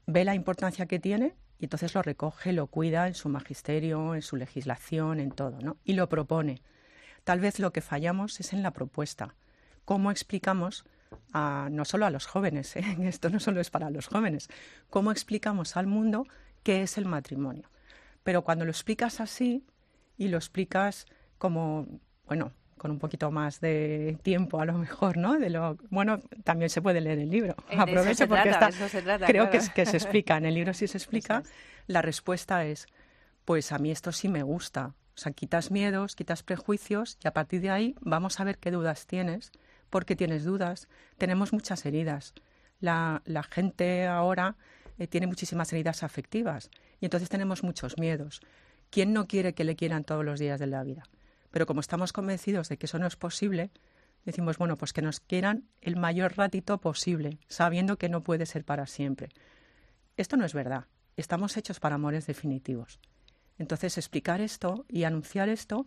ve 0.06 0.26
la 0.26 0.36
importancia 0.36 0.86
que 0.86 1.00
tiene 1.00 1.34
y 1.64 1.66
entonces 1.66 1.96
lo 1.96 2.02
recoge, 2.02 2.52
lo 2.52 2.68
cuida 2.68 3.08
en 3.08 3.14
su 3.14 3.30
magisterio, 3.30 4.16
en 4.16 4.22
su 4.22 4.36
legislación, 4.36 5.22
en 5.22 5.32
todo, 5.32 5.62
¿no? 5.62 5.78
Y 5.86 5.94
lo 5.94 6.10
propone. 6.10 6.62
Tal 7.24 7.40
vez 7.40 7.58
lo 7.58 7.72
que 7.72 7.80
fallamos 7.80 8.42
es 8.42 8.52
en 8.52 8.64
la 8.64 8.72
propuesta. 8.72 9.38
¿Cómo 9.86 10.12
explicamos 10.12 10.84
a, 11.32 11.70
no 11.72 11.86
solo 11.86 12.06
a 12.06 12.10
los 12.10 12.26
jóvenes, 12.26 12.76
¿eh? 12.76 12.84
esto 13.04 13.30
no 13.30 13.40
solo 13.40 13.62
es 13.62 13.70
para 13.70 13.90
los 13.92 14.08
jóvenes, 14.08 14.50
cómo 14.90 15.14
explicamos 15.14 15.78
al 15.78 15.88
mundo 15.88 16.28
qué 16.64 16.84
es 16.84 16.98
el 16.98 17.06
matrimonio? 17.06 17.70
Pero 18.24 18.44
cuando 18.44 18.66
lo 18.66 18.72
explicas 18.72 19.22
así 19.22 19.66
y 20.18 20.28
lo 20.28 20.36
explicas 20.36 21.06
como, 21.38 21.88
bueno, 22.26 22.52
con 22.78 22.92
un 22.92 23.00
poquito 23.00 23.32
más 23.32 23.60
de 23.62 24.18
tiempo 24.24 24.60
a 24.60 24.66
lo 24.66 24.74
mejor, 24.74 25.18
¿no? 25.18 25.38
De 25.40 25.50
lo 25.50 25.78
bueno, 25.90 26.20
también 26.44 26.70
se 26.70 26.82
puede 26.82 27.02
leer 27.02 27.20
el 27.20 27.30
libro. 27.30 27.56
Aprovecho 27.78 28.28
porque 28.28 28.50
está, 28.50 28.70
creo 29.26 29.50
que, 29.50 29.60
que, 29.74 29.86
se 29.86 29.98
explica 29.98 30.38
en 30.38 30.46
el 30.46 30.56
libro 30.56 30.74
sí 30.74 30.88
se 30.88 30.98
explica. 30.98 31.44
La 31.88 32.02
respuesta 32.02 32.66
es, 32.66 32.88
pues 33.46 33.72
a 33.72 33.78
mí 33.78 33.92
esto 33.92 34.12
sí 34.12 34.30
me 34.30 34.44
gusta. 34.44 34.94
O 35.16 35.18
sea, 35.18 35.32
quitas 35.32 35.70
miedos, 35.70 36.16
quitas 36.16 36.42
prejuicios 36.44 37.18
y 37.24 37.28
a 37.28 37.34
partir 37.34 37.62
de 37.62 37.70
ahí 37.70 37.96
vamos 38.02 38.40
a 38.40 38.44
ver 38.44 38.58
qué 38.58 38.72
dudas 38.72 39.06
tienes, 39.06 39.52
porque 39.90 40.16
tienes 40.16 40.44
dudas. 40.44 40.88
Tenemos 41.18 41.54
muchas 41.54 41.86
heridas. 41.86 42.34
La, 42.80 43.22
la 43.26 43.44
gente 43.44 44.08
ahora 44.08 44.56
eh, 44.98 45.08
tiene 45.08 45.28
muchísimas 45.28 45.72
heridas 45.74 46.04
afectivas 46.04 46.70
y 47.00 47.06
entonces 47.06 47.30
tenemos 47.30 47.64
muchos 47.64 47.98
miedos. 47.98 48.42
¿Quién 48.90 49.14
no 49.14 49.28
quiere 49.28 49.54
que 49.54 49.64
le 49.64 49.76
quieran 49.76 50.04
todos 50.04 50.24
los 50.24 50.40
días 50.40 50.60
de 50.60 50.68
la 50.68 50.84
vida? 50.84 51.04
Pero 51.54 51.68
como 51.68 51.82
estamos 51.82 52.14
convencidos 52.14 52.68
de 52.68 52.78
que 52.78 52.88
eso 52.88 52.98
no 52.98 53.06
es 53.06 53.16
posible, 53.16 53.70
decimos, 54.26 54.58
bueno, 54.58 54.76
pues 54.76 54.92
que 54.92 55.04
nos 55.04 55.20
quieran 55.20 55.70
el 55.82 55.96
mayor 55.96 56.36
ratito 56.36 56.80
posible, 56.82 57.38
sabiendo 57.48 57.98
que 57.98 58.10
no 58.10 58.24
puede 58.24 58.48
ser 58.48 58.66
para 58.66 58.88
siempre. 58.88 59.30
Esto 60.18 60.36
no 60.36 60.46
es 60.46 60.56
verdad. 60.56 60.86
Estamos 61.16 61.56
hechos 61.56 61.80
para 61.80 61.94
amores 61.94 62.26
definitivos. 62.26 63.00
Entonces, 63.60 64.00
explicar 64.00 64.42
esto 64.42 64.88
y 64.90 65.04
anunciar 65.04 65.48
esto 65.48 65.86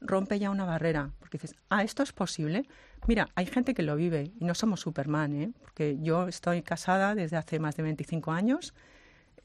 rompe 0.00 0.38
ya 0.38 0.48
una 0.48 0.64
barrera, 0.64 1.12
porque 1.18 1.36
dices, 1.36 1.56
ah, 1.68 1.82
esto 1.82 2.02
es 2.02 2.14
posible. 2.14 2.66
Mira, 3.06 3.28
hay 3.34 3.44
gente 3.44 3.74
que 3.74 3.82
lo 3.82 3.96
vive 3.96 4.32
y 4.40 4.46
no 4.46 4.54
somos 4.54 4.80
Superman, 4.80 5.34
¿eh? 5.34 5.52
porque 5.60 5.98
yo 6.00 6.26
estoy 6.26 6.62
casada 6.62 7.14
desde 7.14 7.36
hace 7.36 7.58
más 7.58 7.76
de 7.76 7.82
25 7.82 8.32
años, 8.32 8.72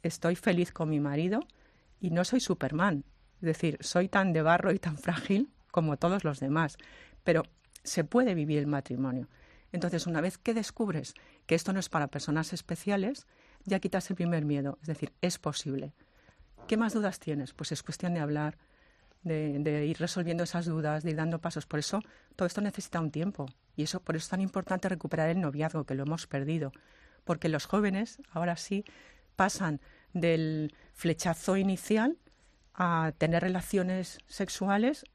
estoy 0.01 0.37
feliz 0.37 0.71
con 0.71 0.87
mi 0.87 1.01
marido 1.01 1.41
y 1.99 2.11
no 2.11 2.23
soy 2.23 2.39
Superman. 2.39 3.03
Es 3.41 3.47
decir, 3.47 3.77
soy 3.81 4.07
tan 4.07 4.31
de 4.31 4.41
barro 4.41 4.71
y 4.71 4.79
tan 4.79 4.97
frágil 4.97 5.51
como 5.77 5.97
todos 5.97 6.23
los 6.23 6.39
demás, 6.39 6.75
pero 7.23 7.43
se 7.83 8.03
puede 8.03 8.33
vivir 8.33 8.57
el 8.57 8.65
matrimonio. 8.65 9.27
Entonces, 9.71 10.07
una 10.07 10.21
vez 10.21 10.39
que 10.39 10.55
descubres 10.55 11.13
que 11.45 11.53
esto 11.53 11.71
no 11.71 11.79
es 11.79 11.87
para 11.87 12.07
personas 12.07 12.51
especiales, 12.51 13.27
ya 13.63 13.77
quitas 13.79 14.09
el 14.09 14.15
primer 14.15 14.43
miedo, 14.43 14.79
es 14.81 14.87
decir, 14.87 15.13
es 15.21 15.37
posible. 15.37 15.93
¿Qué 16.67 16.77
más 16.77 16.95
dudas 16.95 17.19
tienes? 17.19 17.53
Pues 17.53 17.71
es 17.71 17.83
cuestión 17.83 18.15
de 18.15 18.21
hablar, 18.21 18.57
de, 19.21 19.85
ir 19.85 19.99
resolviendo 19.99 20.45
esas 20.45 20.65
dudas, 20.65 21.03
de 21.03 21.11
ir 21.11 21.15
dando 21.15 21.37
pasos. 21.37 21.67
Por 21.67 21.77
eso 21.77 22.01
todo 22.35 22.47
esto 22.47 22.61
necesita 22.61 22.99
un 22.99 23.11
tiempo 23.11 23.45
y 23.75 23.83
eso 23.83 23.99
por 23.99 24.15
eso 24.15 24.23
es 24.23 24.29
tan 24.29 24.41
importante 24.41 24.89
recuperar 24.89 25.29
el 25.29 25.39
noviazgo 25.39 25.83
que 25.83 25.93
lo 25.93 26.05
hemos 26.05 26.25
perdido, 26.25 26.71
porque 27.23 27.49
los 27.49 27.67
jóvenes 27.67 28.19
ahora 28.31 28.57
sí 28.57 28.83
pasan 29.35 29.79
del 30.11 30.73
flechazo 30.95 31.55
inicial 31.55 32.17
a 32.73 33.11
tener 33.15 33.43
relaciones 33.43 34.17
sexuales 34.25 35.05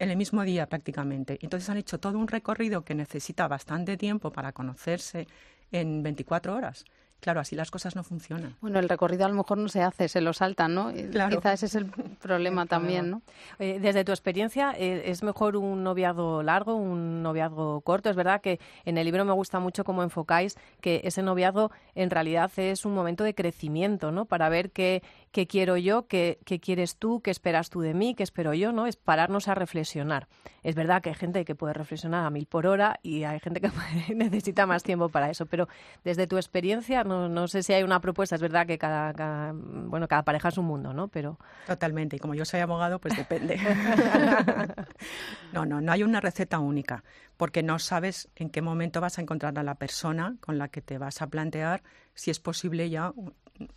en 0.00 0.10
el 0.10 0.16
mismo 0.16 0.42
día 0.42 0.66
prácticamente. 0.66 1.38
Entonces 1.42 1.68
han 1.70 1.76
hecho 1.76 2.00
todo 2.00 2.18
un 2.18 2.26
recorrido 2.26 2.84
que 2.84 2.94
necesita 2.96 3.46
bastante 3.46 3.96
tiempo 3.96 4.32
para 4.32 4.52
conocerse 4.52 5.28
en 5.70 6.02
24 6.02 6.56
horas. 6.56 6.84
Claro, 7.20 7.40
así 7.40 7.54
las 7.54 7.70
cosas 7.70 7.96
no 7.96 8.02
funcionan. 8.02 8.56
Bueno, 8.62 8.78
el 8.78 8.88
recorrido 8.88 9.26
a 9.26 9.28
lo 9.28 9.34
mejor 9.34 9.58
no 9.58 9.68
se 9.68 9.82
hace, 9.82 10.08
se 10.08 10.22
lo 10.22 10.32
saltan, 10.32 10.74
¿no? 10.74 10.90
Claro. 11.12 11.36
Quizá 11.36 11.52
ese 11.52 11.66
es 11.66 11.74
el 11.74 11.86
problema 11.86 12.64
también, 12.64 13.10
¿no? 13.10 13.22
desde 13.58 14.04
tu 14.04 14.12
experiencia, 14.12 14.72
eh, 14.76 15.02
¿es 15.04 15.22
mejor 15.22 15.56
un 15.56 15.84
noviazgo 15.84 16.42
largo, 16.42 16.74
un 16.74 17.22
noviazgo 17.22 17.82
corto? 17.82 18.08
Es 18.08 18.16
verdad 18.16 18.40
que 18.40 18.58
en 18.86 18.96
el 18.96 19.04
libro 19.04 19.24
me 19.26 19.32
gusta 19.32 19.60
mucho 19.60 19.84
cómo 19.84 20.02
enfocáis 20.02 20.56
que 20.80 21.02
ese 21.04 21.22
noviazgo 21.22 21.70
en 21.94 22.08
realidad 22.08 22.50
es 22.56 22.86
un 22.86 22.94
momento 22.94 23.22
de 23.22 23.34
crecimiento, 23.34 24.12
¿no? 24.12 24.24
Para 24.24 24.48
ver 24.48 24.70
qué, 24.70 25.02
qué 25.32 25.46
quiero 25.46 25.76
yo, 25.76 26.06
qué, 26.06 26.40
qué 26.44 26.58
quieres 26.58 26.96
tú, 26.96 27.20
qué 27.20 27.30
esperas 27.30 27.70
tú 27.70 27.80
de 27.80 27.94
mí, 27.94 28.14
qué 28.14 28.22
espero 28.22 28.52
yo, 28.52 28.72
¿no? 28.72 28.86
Es 28.86 28.96
pararnos 28.96 29.48
a 29.48 29.54
reflexionar. 29.54 30.26
Es 30.62 30.74
verdad 30.74 31.00
que 31.02 31.10
hay 31.10 31.14
gente 31.14 31.44
que 31.44 31.54
puede 31.54 31.72
reflexionar 31.72 32.26
a 32.26 32.30
mil 32.30 32.46
por 32.46 32.66
hora 32.66 32.98
y 33.02 33.24
hay 33.24 33.38
gente 33.40 33.60
que 33.60 33.70
necesita 34.14 34.66
más 34.66 34.82
tiempo 34.82 35.08
para 35.08 35.30
eso, 35.30 35.46
pero 35.46 35.68
desde 36.04 36.26
tu 36.26 36.36
experiencia 36.36 37.04
no, 37.04 37.28
no 37.28 37.48
sé 37.48 37.62
si 37.62 37.72
hay 37.72 37.82
una 37.82 38.00
propuesta, 38.00 38.34
es 38.34 38.42
verdad 38.42 38.66
que 38.66 38.76
cada, 38.78 39.52
bueno, 39.54 40.08
cada 40.08 40.24
pareja 40.24 40.48
es 40.48 40.58
un 40.58 40.66
mundo, 40.66 40.92
¿no? 40.92 41.08
Pero... 41.08 41.38
Totalmente, 41.66 42.16
y 42.16 42.18
como 42.18 42.34
yo 42.34 42.44
soy 42.44 42.60
abogado, 42.60 42.98
pues 42.98 43.16
depende. 43.16 43.58
no, 45.52 45.64
no, 45.64 45.80
no 45.80 45.92
hay 45.92 46.02
una 46.02 46.20
receta 46.20 46.58
única, 46.58 47.04
porque 47.36 47.62
no 47.62 47.78
sabes 47.78 48.28
en 48.34 48.50
qué 48.50 48.62
momento 48.62 49.00
vas 49.00 49.18
a 49.18 49.22
encontrar 49.22 49.58
a 49.58 49.62
la 49.62 49.76
persona 49.76 50.36
con 50.40 50.58
la 50.58 50.68
que 50.68 50.82
te 50.82 50.98
vas 50.98 51.22
a 51.22 51.28
plantear 51.28 51.82
si 52.14 52.30
es 52.30 52.40
posible 52.40 52.90
ya 52.90 53.12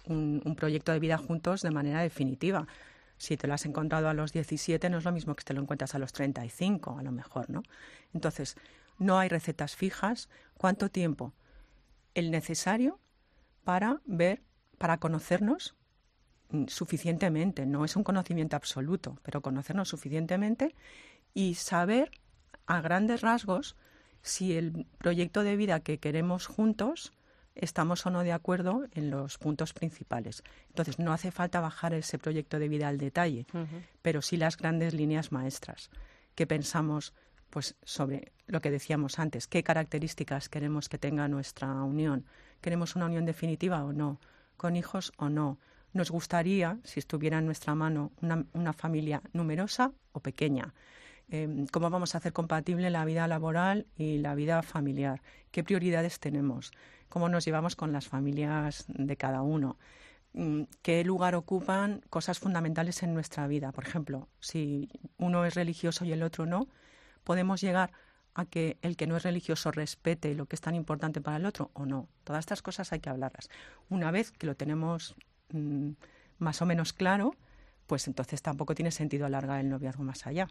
un, 0.08 0.56
proyecto 0.56 0.92
de 0.92 1.00
vida 1.00 1.18
juntos 1.18 1.62
de 1.62 1.72
manera 1.72 2.02
definitiva 2.02 2.68
si 3.18 3.38
te 3.38 3.48
lo 3.48 3.54
has 3.54 3.66
encontrado 3.66 4.10
a 4.10 4.14
los 4.14 4.34
17 4.34 4.90
no 4.90 4.98
es 4.98 5.06
lo 5.06 5.12
mismo 5.12 5.36
que 5.36 5.44
te 5.44 5.54
lo 5.54 5.62
encuentras 5.62 5.96
a 5.96 6.00
los 6.00 6.12
35, 6.14 6.98
a 7.00 7.04
lo 7.04 7.12
mejor, 7.12 7.50
¿no? 7.50 7.64
Entonces, 8.14 8.56
No 9.00 9.18
hay 9.18 9.28
recetas 9.28 9.76
fijas. 9.76 10.30
¿Cuánto 10.56 10.90
tiempo? 10.90 11.34
El 12.14 12.30
necesario 12.30 13.00
para 13.64 14.02
ver, 14.06 14.44
para 14.78 14.98
conocernos 14.98 15.76
suficientemente. 16.68 17.66
No 17.66 17.86
es 17.86 17.96
un 17.96 18.04
conocimiento 18.04 18.56
absoluto, 18.56 19.18
pero 19.24 19.42
conocernos 19.42 19.90
suficientemente 19.90 20.76
y 21.34 21.56
saber 21.56 22.12
a 22.66 22.82
grandes 22.82 23.22
rasgos 23.22 23.76
si 24.22 24.56
el 24.56 24.86
proyecto 24.98 25.44
de 25.44 25.56
vida 25.58 25.80
que 25.82 26.00
queremos 26.00 26.48
juntos 26.48 27.14
estamos 27.56 28.06
o 28.06 28.10
no 28.10 28.24
de 28.24 28.32
acuerdo 28.32 28.84
en 28.94 29.10
los 29.10 29.38
puntos 29.38 29.74
principales. 29.74 30.44
Entonces, 30.70 31.00
no 31.00 31.14
hace 31.14 31.32
falta 31.32 31.60
bajar 31.60 31.94
ese 31.94 32.18
proyecto 32.18 32.60
de 32.60 32.68
vida 32.68 32.88
al 32.88 32.98
detalle, 32.98 33.46
pero 34.02 34.22
sí 34.22 34.38
las 34.38 34.58
grandes 34.58 34.94
líneas 34.94 35.32
maestras 35.32 35.90
que 36.36 36.48
pensamos 36.48 37.14
pues 37.50 37.76
sobre 37.84 38.32
lo 38.48 38.62
que 38.62 38.72
decíamos 38.72 39.20
antes, 39.20 39.46
qué 39.46 39.64
características 39.64 40.50
queremos 40.50 40.90
que 40.90 40.98
tenga 40.98 41.28
nuestra 41.28 41.72
unión. 41.84 42.26
¿Queremos 42.62 42.96
una 42.96 43.06
unión 43.06 43.26
definitiva 43.26 43.84
o 43.84 43.94
no? 43.94 44.20
¿Con 44.58 44.76
hijos 44.76 45.14
o 45.18 45.30
no? 45.30 45.60
Nos 45.92 46.10
gustaría, 46.10 46.80
si 46.84 47.00
estuviera 47.00 47.38
en 47.38 47.46
nuestra 47.46 47.76
mano, 47.76 48.12
una, 48.24 48.44
una 48.54 48.74
familia 48.74 49.22
numerosa 49.34 49.92
o 50.14 50.20
pequeña. 50.20 50.74
Em, 51.30 51.68
cómo 51.68 51.90
vamos 51.90 52.16
a 52.16 52.18
hacer 52.18 52.34
compatible 52.34 52.90
la 52.90 53.06
vida 53.06 53.28
laboral 53.28 53.86
y 53.96 54.18
la 54.18 54.36
vida 54.36 54.62
familiar, 54.62 55.22
qué 55.52 55.64
prioridades 55.64 56.20
tenemos, 56.20 56.72
cómo 57.14 57.30
nos 57.30 57.46
llevamos 57.46 57.76
con 57.76 57.92
las 57.92 58.08
familias 58.08 58.86
de 58.88 59.16
cada 59.18 59.44
uno, 59.44 59.78
mm, 60.34 60.64
qué 60.82 61.04
lugar 61.04 61.36
ocupan 61.36 62.02
cosas 62.10 62.40
fundamentales 62.40 63.04
en 63.04 63.14
nuestra 63.14 63.46
vida. 63.46 63.72
Por 63.72 63.86
ejemplo, 63.86 64.28
si 64.40 64.90
uno 65.20 65.46
es 65.46 65.54
religioso 65.54 66.06
y 66.06 66.12
el 66.12 66.24
otro 66.24 66.48
no, 66.48 66.68
podemos 67.24 67.62
llegar 67.62 67.92
a 68.34 68.46
que 68.46 68.78
el 68.82 68.98
que 68.98 69.06
no 69.06 69.16
es 69.16 69.22
religioso 69.22 69.70
respete 69.70 70.34
lo 70.34 70.48
que 70.48 70.56
es 70.56 70.62
tan 70.62 70.74
importante 70.74 71.22
para 71.22 71.38
el 71.38 71.46
otro 71.46 71.70
o 71.74 71.86
no. 71.86 72.08
Todas 72.24 72.40
estas 72.40 72.64
cosas 72.64 72.92
hay 72.92 73.00
que 73.00 73.12
hablarlas. 73.12 73.48
Una 73.90 74.10
vez 74.10 74.32
que 74.32 74.48
lo 74.48 74.56
tenemos 74.56 75.16
mm, 75.52 75.92
más 76.40 76.64
o 76.64 76.66
menos 76.66 76.94
claro, 76.94 77.36
pues 77.86 78.08
entonces 78.08 78.42
tampoco 78.42 78.74
tiene 78.74 78.90
sentido 78.90 79.28
alargar 79.28 79.60
el 79.60 79.70
noviazgo 79.70 80.04
más 80.04 80.26
allá. 80.26 80.48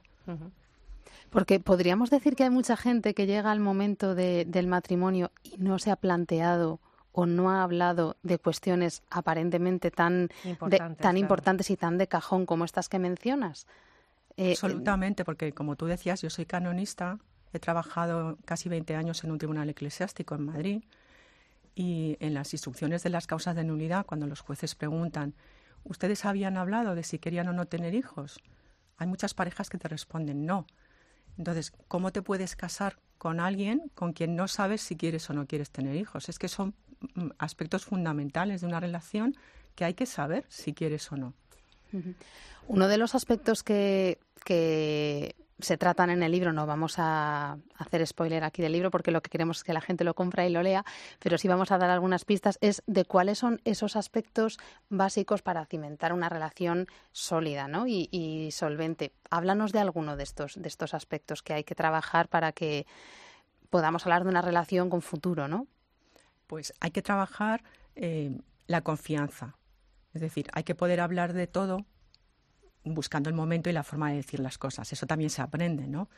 Porque 1.31 1.61
podríamos 1.61 2.11
decir 2.11 2.37
que 2.37 2.45
hay 2.45 2.51
mucha 2.51 2.77
gente 2.77 3.15
que 3.15 3.27
llega 3.27 3.51
al 3.51 3.61
momento 3.61 4.15
del 4.15 4.67
matrimonio 4.67 5.31
y 5.43 5.57
no 5.59 5.79
se 5.79 5.91
ha 5.91 5.97
planteado 5.97 6.81
o 7.13 7.27
no 7.27 7.51
ha 7.51 7.63
hablado 7.63 8.17
de 8.23 8.39
cuestiones 8.39 9.03
aparentemente 9.11 9.91
tan 9.91 10.31
importantes, 10.45 10.99
tan 10.99 11.17
importantes 11.19 11.71
y 11.71 11.77
tan 11.77 11.99
de 11.99 12.07
cajón 12.07 12.47
como 12.47 12.65
estas 12.65 12.89
que 12.89 12.99
mencionas. 12.99 13.67
Eh, 14.37 14.53
Absolutamente, 14.53 15.25
porque 15.25 15.53
como 15.53 15.77
tú 15.77 15.87
decías, 15.87 16.23
yo 16.23 16.31
soy 16.31 16.47
canonista, 16.47 17.19
he 17.53 17.59
trabajado 17.59 18.39
casi 18.45 18.69
20 18.69 18.97
años 18.97 19.25
en 19.25 19.31
un 19.31 19.39
tribunal 19.39 19.69
eclesiástico 19.69 20.35
en 20.35 20.47
Madrid 20.47 20.85
y 21.75 22.17
en 22.21 22.35
las 22.35 22.53
instrucciones 22.53 23.03
de 23.03 23.11
las 23.11 23.27
causas 23.27 23.55
de 23.57 23.65
nulidad, 23.65 24.07
cuando 24.07 24.27
los 24.27 24.41
jueces 24.41 24.75
preguntan, 24.75 25.35
¿ustedes 25.85 26.25
habían 26.25 26.57
hablado 26.57 26.95
de 26.95 27.03
si 27.03 27.19
querían 27.19 27.49
o 27.49 27.53
no 27.53 27.67
tener 27.67 27.95
hijos? 27.95 28.41
Hay 28.97 29.07
muchas 29.07 29.35
parejas 29.35 29.69
que 29.69 29.79
te 29.79 29.89
responden 29.89 30.47
no. 30.47 30.67
Entonces, 31.39 31.73
¿cómo 31.89 32.13
te 32.13 32.23
puedes 32.23 32.57
casar 32.57 32.99
con 33.19 33.41
alguien 33.41 33.91
con 33.95 34.13
quien 34.13 34.37
no 34.37 34.49
sabes 34.49 34.81
si 34.81 34.97
quieres 34.97 35.29
o 35.31 35.33
no 35.33 35.47
quieres 35.47 35.71
tener 35.71 35.97
hijos? 35.97 36.29
Es 36.29 36.39
que 36.39 36.49
son 36.49 36.75
mm, 37.15 37.31
aspectos 37.39 37.85
fundamentales 37.85 38.61
de 38.61 38.67
una 38.67 38.81
relación 38.81 39.37
que 39.75 39.85
hay 39.85 39.95
que 39.95 40.07
saber 40.07 40.45
si 40.49 40.75
quieres 40.75 41.11
o 41.13 41.17
no. 41.17 41.35
Uno 42.69 42.89
de 42.89 42.97
los 42.97 43.15
aspectos 43.15 43.63
que, 43.63 44.19
que 44.45 45.37
se 45.63 45.77
tratan 45.77 46.11
en 46.11 46.23
el 46.23 46.33
libro, 46.33 46.53
no 46.53 46.67
vamos 46.67 46.95
a 46.99 47.57
hacer 47.77 48.07
spoiler 48.07 48.45
aquí 48.45 48.63
del 48.63 48.73
libro 48.73 48.91
porque 48.91 49.11
lo 49.11 49.23
que 49.23 49.31
queremos 49.31 49.59
es 49.59 49.65
que 49.65 49.73
la 49.73 49.81
gente 49.81 50.05
lo 50.05 50.15
compre 50.15 50.47
y 50.47 50.51
lo 50.51 50.63
lea, 50.63 50.85
pero 51.19 51.39
sí 51.39 51.49
vamos 51.49 51.71
a 51.71 51.79
dar 51.79 51.91
algunas 51.91 52.25
pistas, 52.25 52.59
es 52.61 52.83
de 52.87 53.05
cuáles 53.05 53.39
son 53.39 53.61
esos 53.65 53.97
aspectos 53.97 54.59
básicos 54.89 55.43
para 55.43 55.65
cimentar 55.67 56.13
una 56.13 56.29
relación 56.29 56.87
sólida 57.13 57.69
¿no? 57.69 57.87
y, 57.87 58.49
solvente. 58.53 59.13
Háblanos 59.31 59.73
de 59.73 59.81
alguno 59.81 60.17
de 60.17 60.25
estos, 60.25 60.61
de 60.61 60.69
estos 60.69 60.95
aspectos 60.95 61.43
que 61.43 61.55
hay 61.55 61.65
que 61.65 61.75
trabajar 61.75 62.29
para 62.29 62.53
que 62.53 62.87
podamos 63.71 64.05
hablar 64.05 64.25
de 64.25 64.31
una 64.31 64.43
relación 64.43 64.91
con 64.91 65.01
futuro, 65.01 65.49
¿no? 65.49 65.67
Pues 66.47 66.75
hay 66.81 66.91
que 66.91 67.01
trabajar 67.01 67.63
eh, 67.97 68.39
la 68.67 68.83
confianza. 68.83 69.57
Es 70.13 70.21
decir, 70.21 70.49
hay 70.53 70.65
que 70.65 70.75
poder 70.75 71.01
hablar 71.01 71.33
de 71.33 71.47
todo 71.47 71.87
buscando 72.85 73.29
el 73.31 73.37
momento 73.37 73.71
y 73.71 73.73
la 73.73 73.83
forma 73.83 74.11
de 74.11 74.17
decir 74.17 74.41
las 74.41 74.59
cosas. 74.59 74.93
Eso 74.93 75.07
también 75.07 75.31
se 75.31 75.43
aprende, 75.43 75.87
¿no? 75.87 76.09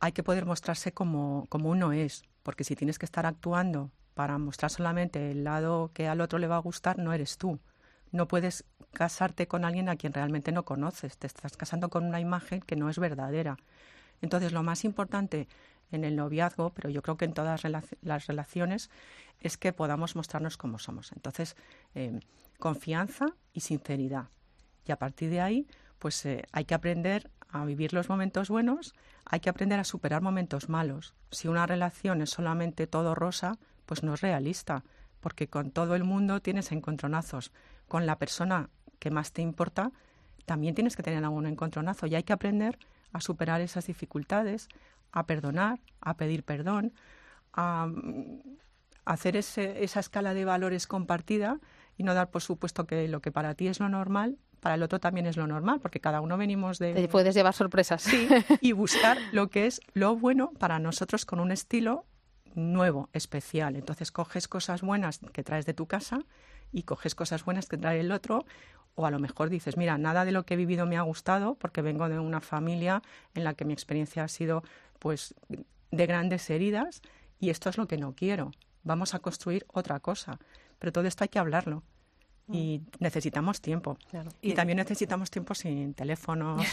Hay 0.00 0.12
que 0.12 0.22
poder 0.22 0.46
mostrarse 0.46 0.92
como, 0.92 1.46
como 1.48 1.70
uno 1.70 1.92
es, 1.92 2.24
porque 2.42 2.64
si 2.64 2.76
tienes 2.76 2.98
que 2.98 3.06
estar 3.06 3.26
actuando 3.26 3.90
para 4.14 4.38
mostrar 4.38 4.70
solamente 4.70 5.30
el 5.30 5.44
lado 5.44 5.90
que 5.92 6.08
al 6.08 6.20
otro 6.20 6.38
le 6.38 6.46
va 6.46 6.56
a 6.56 6.60
gustar, 6.60 6.98
no 6.98 7.12
eres 7.12 7.38
tú. 7.38 7.58
No 8.12 8.28
puedes 8.28 8.64
casarte 8.92 9.46
con 9.46 9.64
alguien 9.64 9.88
a 9.88 9.96
quien 9.96 10.12
realmente 10.12 10.52
no 10.52 10.64
conoces. 10.64 11.18
Te 11.18 11.26
estás 11.26 11.56
casando 11.56 11.90
con 11.90 12.04
una 12.04 12.20
imagen 12.20 12.60
que 12.60 12.76
no 12.76 12.88
es 12.88 12.98
verdadera. 12.98 13.56
Entonces, 14.22 14.52
lo 14.52 14.62
más 14.62 14.84
importante 14.84 15.48
en 15.92 16.04
el 16.04 16.16
noviazgo, 16.16 16.70
pero 16.70 16.88
yo 16.88 17.02
creo 17.02 17.16
que 17.16 17.26
en 17.26 17.34
todas 17.34 17.62
las 18.00 18.26
relaciones, 18.26 18.90
es 19.40 19.56
que 19.56 19.72
podamos 19.72 20.16
mostrarnos 20.16 20.56
como 20.56 20.78
somos. 20.78 21.12
Entonces, 21.12 21.56
eh, 21.94 22.20
confianza 22.58 23.26
y 23.52 23.60
sinceridad. 23.60 24.28
Y 24.86 24.92
a 24.92 24.96
partir 24.96 25.30
de 25.30 25.40
ahí, 25.40 25.66
pues 25.98 26.24
eh, 26.26 26.44
hay 26.52 26.64
que 26.64 26.74
aprender 26.74 27.30
a 27.48 27.64
vivir 27.64 27.92
los 27.92 28.08
momentos 28.08 28.48
buenos, 28.48 28.94
hay 29.24 29.40
que 29.40 29.50
aprender 29.50 29.78
a 29.80 29.84
superar 29.84 30.22
momentos 30.22 30.68
malos. 30.68 31.14
Si 31.30 31.48
una 31.48 31.66
relación 31.66 32.22
es 32.22 32.30
solamente 32.30 32.86
todo 32.86 33.14
rosa, 33.14 33.58
pues 33.86 34.02
no 34.02 34.14
es 34.14 34.20
realista, 34.20 34.84
porque 35.20 35.48
con 35.48 35.70
todo 35.70 35.94
el 35.94 36.04
mundo 36.04 36.40
tienes 36.40 36.72
encontronazos. 36.72 37.52
Con 37.88 38.06
la 38.06 38.18
persona 38.18 38.70
que 38.98 39.10
más 39.10 39.32
te 39.32 39.42
importa, 39.42 39.92
también 40.44 40.74
tienes 40.74 40.96
que 40.96 41.02
tener 41.02 41.24
algún 41.24 41.46
encontronazo 41.46 42.06
y 42.06 42.14
hay 42.14 42.22
que 42.22 42.32
aprender 42.32 42.78
a 43.12 43.20
superar 43.20 43.60
esas 43.60 43.86
dificultades, 43.86 44.68
a 45.12 45.26
perdonar, 45.26 45.80
a 46.00 46.16
pedir 46.16 46.44
perdón, 46.44 46.92
a, 47.52 47.86
mm, 47.86 48.40
hacer 49.04 49.36
esa 49.36 50.00
escala 50.00 50.34
de 50.34 50.44
valores 50.44 50.86
compartida 50.86 51.60
y 51.96 52.02
no 52.02 52.12
dar 52.12 52.30
por 52.30 52.42
supuesto 52.42 52.86
que 52.86 53.08
lo 53.08 53.20
que 53.22 53.32
para 53.32 53.54
ti 53.54 53.68
es 53.68 53.80
lo 53.80 53.88
normal 53.88 54.36
para 54.60 54.74
el 54.74 54.82
otro 54.82 54.98
también 54.98 55.26
es 55.26 55.36
lo 55.36 55.46
normal, 55.46 55.80
porque 55.80 56.00
cada 56.00 56.20
uno 56.20 56.36
venimos 56.36 56.78
de... 56.78 56.94
Te 56.94 57.08
puedes 57.08 57.34
llevar 57.34 57.54
sorpresas. 57.54 58.02
Sí, 58.02 58.28
y 58.60 58.72
buscar 58.72 59.18
lo 59.32 59.48
que 59.48 59.66
es 59.66 59.80
lo 59.92 60.16
bueno 60.16 60.52
para 60.58 60.78
nosotros 60.78 61.24
con 61.24 61.40
un 61.40 61.52
estilo 61.52 62.04
nuevo, 62.54 63.08
especial. 63.12 63.76
Entonces 63.76 64.10
coges 64.10 64.48
cosas 64.48 64.82
buenas 64.82 65.20
que 65.32 65.42
traes 65.42 65.66
de 65.66 65.74
tu 65.74 65.86
casa 65.86 66.20
y 66.72 66.82
coges 66.82 67.14
cosas 67.14 67.44
buenas 67.44 67.66
que 67.66 67.76
trae 67.76 68.00
el 68.00 68.10
otro, 68.12 68.44
o 68.94 69.06
a 69.06 69.10
lo 69.10 69.18
mejor 69.18 69.50
dices, 69.50 69.76
mira, 69.76 69.98
nada 69.98 70.24
de 70.24 70.32
lo 70.32 70.44
que 70.44 70.54
he 70.54 70.56
vivido 70.56 70.86
me 70.86 70.96
ha 70.96 71.02
gustado, 71.02 71.54
porque 71.56 71.82
vengo 71.82 72.08
de 72.08 72.18
una 72.18 72.40
familia 72.40 73.02
en 73.34 73.44
la 73.44 73.54
que 73.54 73.64
mi 73.64 73.72
experiencia 73.74 74.24
ha 74.24 74.28
sido 74.28 74.64
pues 74.98 75.34
de 75.90 76.06
grandes 76.06 76.48
heridas 76.48 77.02
y 77.38 77.50
esto 77.50 77.68
es 77.68 77.76
lo 77.76 77.86
que 77.86 77.98
no 77.98 78.14
quiero. 78.14 78.52
Vamos 78.82 79.14
a 79.14 79.18
construir 79.18 79.66
otra 79.68 80.00
cosa. 80.00 80.38
Pero 80.78 80.92
todo 80.92 81.04
esto 81.04 81.24
hay 81.24 81.28
que 81.28 81.38
hablarlo 81.38 81.82
y 82.48 82.80
necesitamos 83.00 83.60
tiempo. 83.60 83.98
Y, 84.40 84.54
también 84.54 84.76
necesitamos 84.76 85.30
tiempo 85.30 85.54
sin 85.54 85.94
teléfonos, 85.94 86.62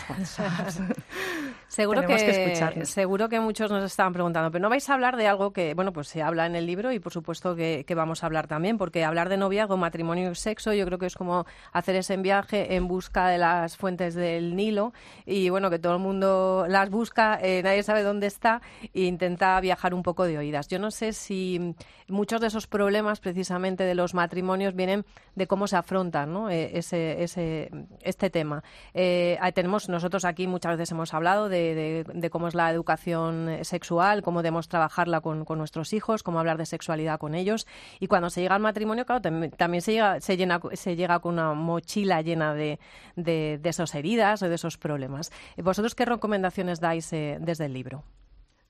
seguro 1.67 2.05
que, 2.05 2.85
seguro 2.85 3.27
que 3.29 3.39
muchos 3.39 3.71
nos 3.71 3.83
estaban 3.83 4.13
preguntando, 4.13 4.51
pero 4.51 4.61
no 4.61 4.69
vais 4.69 4.87
a 4.89 4.93
hablar 4.93 5.17
de 5.17 5.27
algo 5.27 5.51
que, 5.51 5.73
bueno, 5.73 5.91
pues 5.91 6.07
se 6.07 6.21
habla 6.21 6.45
en 6.45 6.55
el 6.55 6.67
libro 6.67 6.91
y 6.91 6.99
por 6.99 7.11
supuesto 7.11 7.55
que, 7.55 7.85
vamos 7.95 8.23
a 8.23 8.27
hablar 8.27 8.47
también, 8.47 8.77
porque 8.77 9.03
hablar 9.03 9.29
de 9.29 9.37
noviazgo, 9.37 9.77
matrimonio 9.77 10.31
y 10.31 10.35
sexo, 10.35 10.73
yo 10.73 10.85
creo 10.85 10.97
que 10.97 11.05
es 11.05 11.15
como 11.15 11.45
hacer 11.71 11.95
ese 11.95 12.17
viaje 12.17 12.75
en 12.75 12.87
busca 12.87 13.27
de 13.27 13.37
las 13.37 13.77
fuentes 13.77 14.15
del 14.15 14.55
Nilo 14.55 14.93
y 15.25 15.49
bueno, 15.49 15.69
que 15.69 15.79
todo 15.79 15.93
el 15.93 15.99
mundo 15.99 16.65
las 16.67 16.89
busca, 16.89 17.39
eh, 17.41 17.61
nadie 17.63 17.83
sabe 17.83 18.03
dónde 18.03 18.27
está 18.27 18.61
e 18.93 19.01
intenta 19.01 19.59
viajar 19.59 19.93
un 19.93 20.03
poco 20.03 20.25
de 20.25 20.37
oídas. 20.37 20.67
Yo 20.67 20.79
no 20.79 20.91
sé 20.91 21.13
si 21.13 21.75
muchos 22.07 22.41
de 22.41 22.47
esos 22.47 22.67
problemas 22.67 23.19
precisamente 23.19 23.83
de 23.83 23.95
los 23.95 24.13
matrimonios 24.13 24.75
vienen 24.75 25.05
de 25.35 25.47
cómo 25.47 25.62
se 25.67 25.75
afronta 25.75 26.25
¿no? 26.25 26.49
Eh, 26.49 26.77
ese, 26.77 27.23
ese, 27.23 27.69
este 28.01 28.29
tema. 28.29 28.63
Eh, 28.93 29.39
tenemos 29.53 29.89
nosotros 29.89 30.25
aquí 30.25 30.47
muchas 30.47 30.77
veces 30.77 30.91
hemos 30.91 31.13
hablado 31.13 31.49
de, 31.49 32.05
de, 32.13 32.29
cómo 32.29 32.47
es 32.47 32.55
la 32.55 32.69
educación 32.71 33.59
sexual, 33.61 34.21
cómo 34.21 34.41
debemos 34.41 34.67
trabajarla 34.67 35.21
con, 35.21 35.45
con, 35.45 35.57
nuestros 35.57 35.93
hijos, 35.93 36.23
cómo 36.23 36.39
hablar 36.39 36.57
de 36.57 36.65
sexualidad 36.65 37.19
con 37.19 37.35
ellos. 37.35 37.67
Y 37.99 38.07
cuando 38.07 38.29
se 38.29 38.41
llega 38.41 38.55
al 38.55 38.61
matrimonio, 38.61 39.05
claro, 39.05 39.21
también, 39.21 39.81
se, 39.81 39.93
llega, 39.93 40.19
se, 40.19 40.37
llena, 40.37 40.59
se 40.73 40.95
llega 40.95 41.19
con 41.19 41.33
una 41.33 41.53
mochila 41.53 42.21
llena 42.21 42.53
de, 42.53 42.79
de, 43.15 43.59
de 43.61 43.69
esas 43.69 43.93
heridas 43.95 44.41
o 44.41 44.49
de 44.49 44.55
esos 44.55 44.77
problemas. 44.77 45.31
¿Vosotros 45.57 45.95
qué 45.95 46.05
recomendaciones 46.05 46.79
dais 46.79 47.11
eh, 47.13 47.37
desde 47.39 47.65
el 47.65 47.73
libro? 47.73 48.03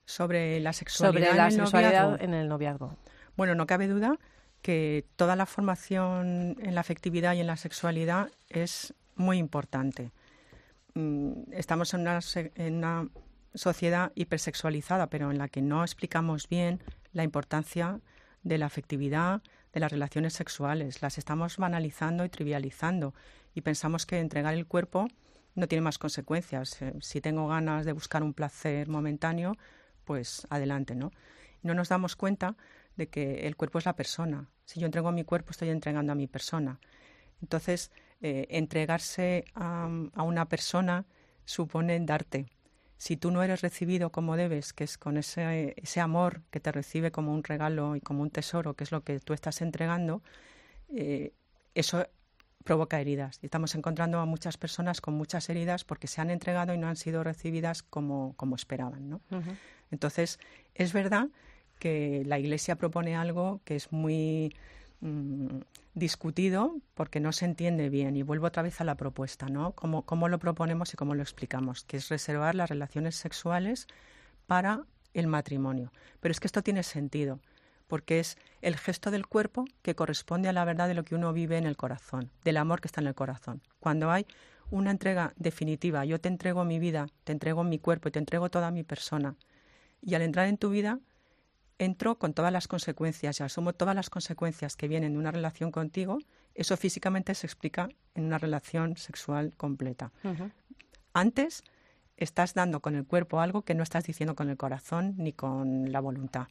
Sobre 0.04 0.60
la 0.60 0.72
sexualidad, 0.72 1.28
Sobre 1.28 1.36
la 1.36 1.50
sexualidad 1.50 2.22
en 2.22 2.34
el 2.34 2.48
noviazgo. 2.48 2.96
Bueno, 3.36 3.54
no 3.54 3.66
cabe 3.66 3.88
duda 3.88 4.18
que 4.64 5.04
toda 5.16 5.36
la 5.36 5.44
formación 5.44 6.56
en 6.58 6.74
la 6.74 6.80
afectividad 6.80 7.34
y 7.34 7.40
en 7.40 7.46
la 7.46 7.58
sexualidad 7.58 8.30
es 8.48 8.94
muy 9.14 9.36
importante. 9.36 10.10
Mm, 10.94 11.52
estamos 11.52 11.92
en 11.92 12.00
una, 12.00 13.10
sociedad 13.54 14.10
hipersexualizada, 14.14 15.10
pero 15.10 15.30
en 15.30 15.36
la 15.36 15.48
que 15.48 15.60
no 15.60 15.84
explicamos 15.84 16.48
bien 16.48 16.82
la 17.12 17.24
importancia 17.24 18.00
de 18.42 18.56
la 18.56 18.64
afectividad, 18.64 19.42
de 19.74 19.80
las 19.80 19.92
relaciones 19.92 20.32
sexuales. 20.32 21.02
Las 21.02 21.18
estamos 21.18 21.58
banalizando 21.58 22.24
y 22.24 22.30
trivializando 22.30 23.12
y 23.54 23.60
pensamos 23.60 24.06
que 24.06 24.18
entregar 24.18 24.54
el 24.54 24.66
cuerpo 24.66 25.08
no 25.54 25.68
tiene 25.68 25.82
más 25.82 25.98
consecuencias. 25.98 26.80
Eh, 26.80 26.94
si 27.02 27.20
tengo 27.20 27.48
ganas 27.48 27.84
de 27.84 27.92
buscar 27.92 28.22
un 28.22 28.32
placer 28.32 28.88
momentáneo, 28.88 29.58
pues 30.06 30.46
adelante, 30.48 30.94
¿no? 30.94 31.12
No 31.62 31.74
nos 31.74 31.90
damos 31.90 32.16
cuenta 32.16 32.56
de 32.96 33.08
que 33.08 33.46
el 33.46 33.56
cuerpo 33.56 33.78
es 33.78 33.84
la 33.84 33.94
persona. 33.94 34.48
Si 34.64 34.80
yo 34.80 34.86
entrego 34.86 35.12
mi 35.12 35.24
cuerpo, 35.24 35.50
estoy 35.50 35.70
entregando 35.70 36.12
a 36.12 36.14
mi 36.14 36.26
persona. 36.26 36.78
Entonces, 37.42 37.90
eh, 38.20 38.46
entregarse 38.50 39.44
a, 39.54 39.86
una 40.22 40.48
persona 40.48 41.04
supone 41.44 42.00
darte. 42.00 42.46
Si 42.96 43.16
tú 43.16 43.30
no 43.30 43.42
eres 43.42 43.60
recibido 43.60 44.10
como 44.10 44.36
debes, 44.36 44.72
que 44.72 44.84
es 44.84 44.96
con 44.96 45.18
ese, 45.18 45.74
ese 45.76 46.00
amor 46.00 46.42
que 46.50 46.60
te 46.60 46.72
recibe 46.72 47.10
como 47.10 47.34
un 47.34 47.44
regalo 47.44 47.96
y 47.96 48.00
como 48.00 48.22
un 48.22 48.30
tesoro, 48.30 48.74
que 48.74 48.84
es 48.84 48.92
lo 48.92 49.02
que 49.02 49.20
tú 49.20 49.34
estás 49.34 49.60
entregando, 49.60 50.22
eh, 50.88 51.34
eso 51.74 52.06
provoca 52.64 53.00
heridas. 53.00 53.38
Y 53.42 53.46
estamos 53.46 53.74
encontrando 53.74 54.18
a 54.18 54.24
muchas 54.24 54.56
personas 54.56 55.00
con 55.00 55.14
muchas 55.14 55.48
heridas 55.50 55.84
porque 55.84 56.06
se 56.06 56.20
han 56.20 56.30
entregado 56.30 56.72
y 56.72 56.78
no 56.78 56.88
han 56.88 56.96
sido 56.96 57.22
recibidas 57.22 57.82
como, 57.82 58.34
como 58.36 58.56
esperaban. 58.56 59.10
¿no? 59.10 59.20
Entonces, 59.90 60.40
es 60.74 60.92
verdad 60.92 61.28
que 61.78 62.22
la 62.26 62.38
Iglesia 62.38 62.76
propone 62.76 63.16
algo 63.16 63.60
que 63.64 63.76
es 63.76 63.92
muy 63.92 64.54
mm, 65.00 65.58
discutido 65.94 66.76
porque 66.94 67.20
no 67.20 67.32
se 67.32 67.44
entiende 67.44 67.88
bien. 67.88 68.16
Y 68.16 68.22
vuelvo 68.22 68.46
otra 68.46 68.62
vez 68.62 68.80
a 68.80 68.84
la 68.84 68.96
propuesta, 68.96 69.46
¿no? 69.46 69.72
Cómo, 69.72 70.02
cómo 70.02 70.28
lo 70.28 70.38
proponemos 70.38 70.92
y 70.92 70.96
cómo 70.96 71.14
lo 71.14 71.22
explicamos, 71.22 71.84
que 71.84 71.98
es 71.98 72.08
reservar 72.08 72.54
las 72.54 72.70
relaciones 72.70 73.16
sexuales 73.16 73.86
para 74.46 74.84
el 75.12 75.26
matrimonio. 75.26 75.92
Pero 76.20 76.32
es 76.32 76.40
que 76.40 76.48
esto 76.48 76.62
tiene 76.62 76.82
sentido 76.82 77.40
porque 77.86 78.18
es 78.20 78.38
el 78.62 78.76
gesto 78.76 79.10
del 79.10 79.26
cuerpo 79.26 79.66
que 79.82 79.94
corresponde 79.94 80.48
a 80.48 80.52
la 80.52 80.64
verdad 80.64 80.88
de 80.88 80.94
lo 80.94 81.04
que 81.04 81.14
uno 81.14 81.32
vive 81.32 81.58
en 81.58 81.66
el 81.66 81.76
corazón, 81.76 82.30
del 82.44 82.56
amor 82.56 82.80
que 82.80 82.88
está 82.88 83.00
en 83.00 83.06
el 83.06 83.14
corazón. 83.14 83.62
Cuando 83.78 84.10
hay 84.10 84.26
una 84.70 84.90
entrega 84.90 85.34
definitiva, 85.36 86.04
yo 86.04 86.20
te 86.20 86.28
entrego 86.28 86.64
mi 86.64 86.78
vida, 86.78 87.06
te 87.24 87.32
entrego 87.32 87.62
mi 87.64 87.78
cuerpo 87.78 88.08
y 88.08 88.12
te 88.12 88.18
entrego 88.18 88.50
toda 88.50 88.70
mi 88.70 88.82
persona, 88.82 89.36
y 90.02 90.14
al 90.14 90.22
entrar 90.22 90.48
en 90.48 90.58
tu 90.58 90.70
vida, 90.70 90.98
entro 91.78 92.18
con 92.18 92.34
todas 92.34 92.52
las 92.52 92.68
consecuencias 92.68 93.40
y 93.40 93.42
asumo 93.42 93.72
todas 93.72 93.94
las 93.94 94.10
consecuencias 94.10 94.76
que 94.76 94.88
vienen 94.88 95.12
de 95.12 95.18
una 95.18 95.30
relación 95.30 95.70
contigo, 95.70 96.18
eso 96.54 96.76
físicamente 96.76 97.34
se 97.34 97.46
explica 97.46 97.88
en 98.14 98.24
una 98.24 98.38
relación 98.38 98.96
sexual 98.96 99.54
completa. 99.56 100.12
Antes 101.12 101.64
estás 102.16 102.54
dando 102.54 102.80
con 102.80 102.94
el 102.94 103.06
cuerpo 103.06 103.40
algo 103.40 103.62
que 103.62 103.74
no 103.74 103.82
estás 103.82 104.04
diciendo 104.04 104.34
con 104.34 104.48
el 104.50 104.56
corazón 104.56 105.14
ni 105.16 105.32
con 105.32 105.90
la 105.90 106.00
voluntad. 106.00 106.48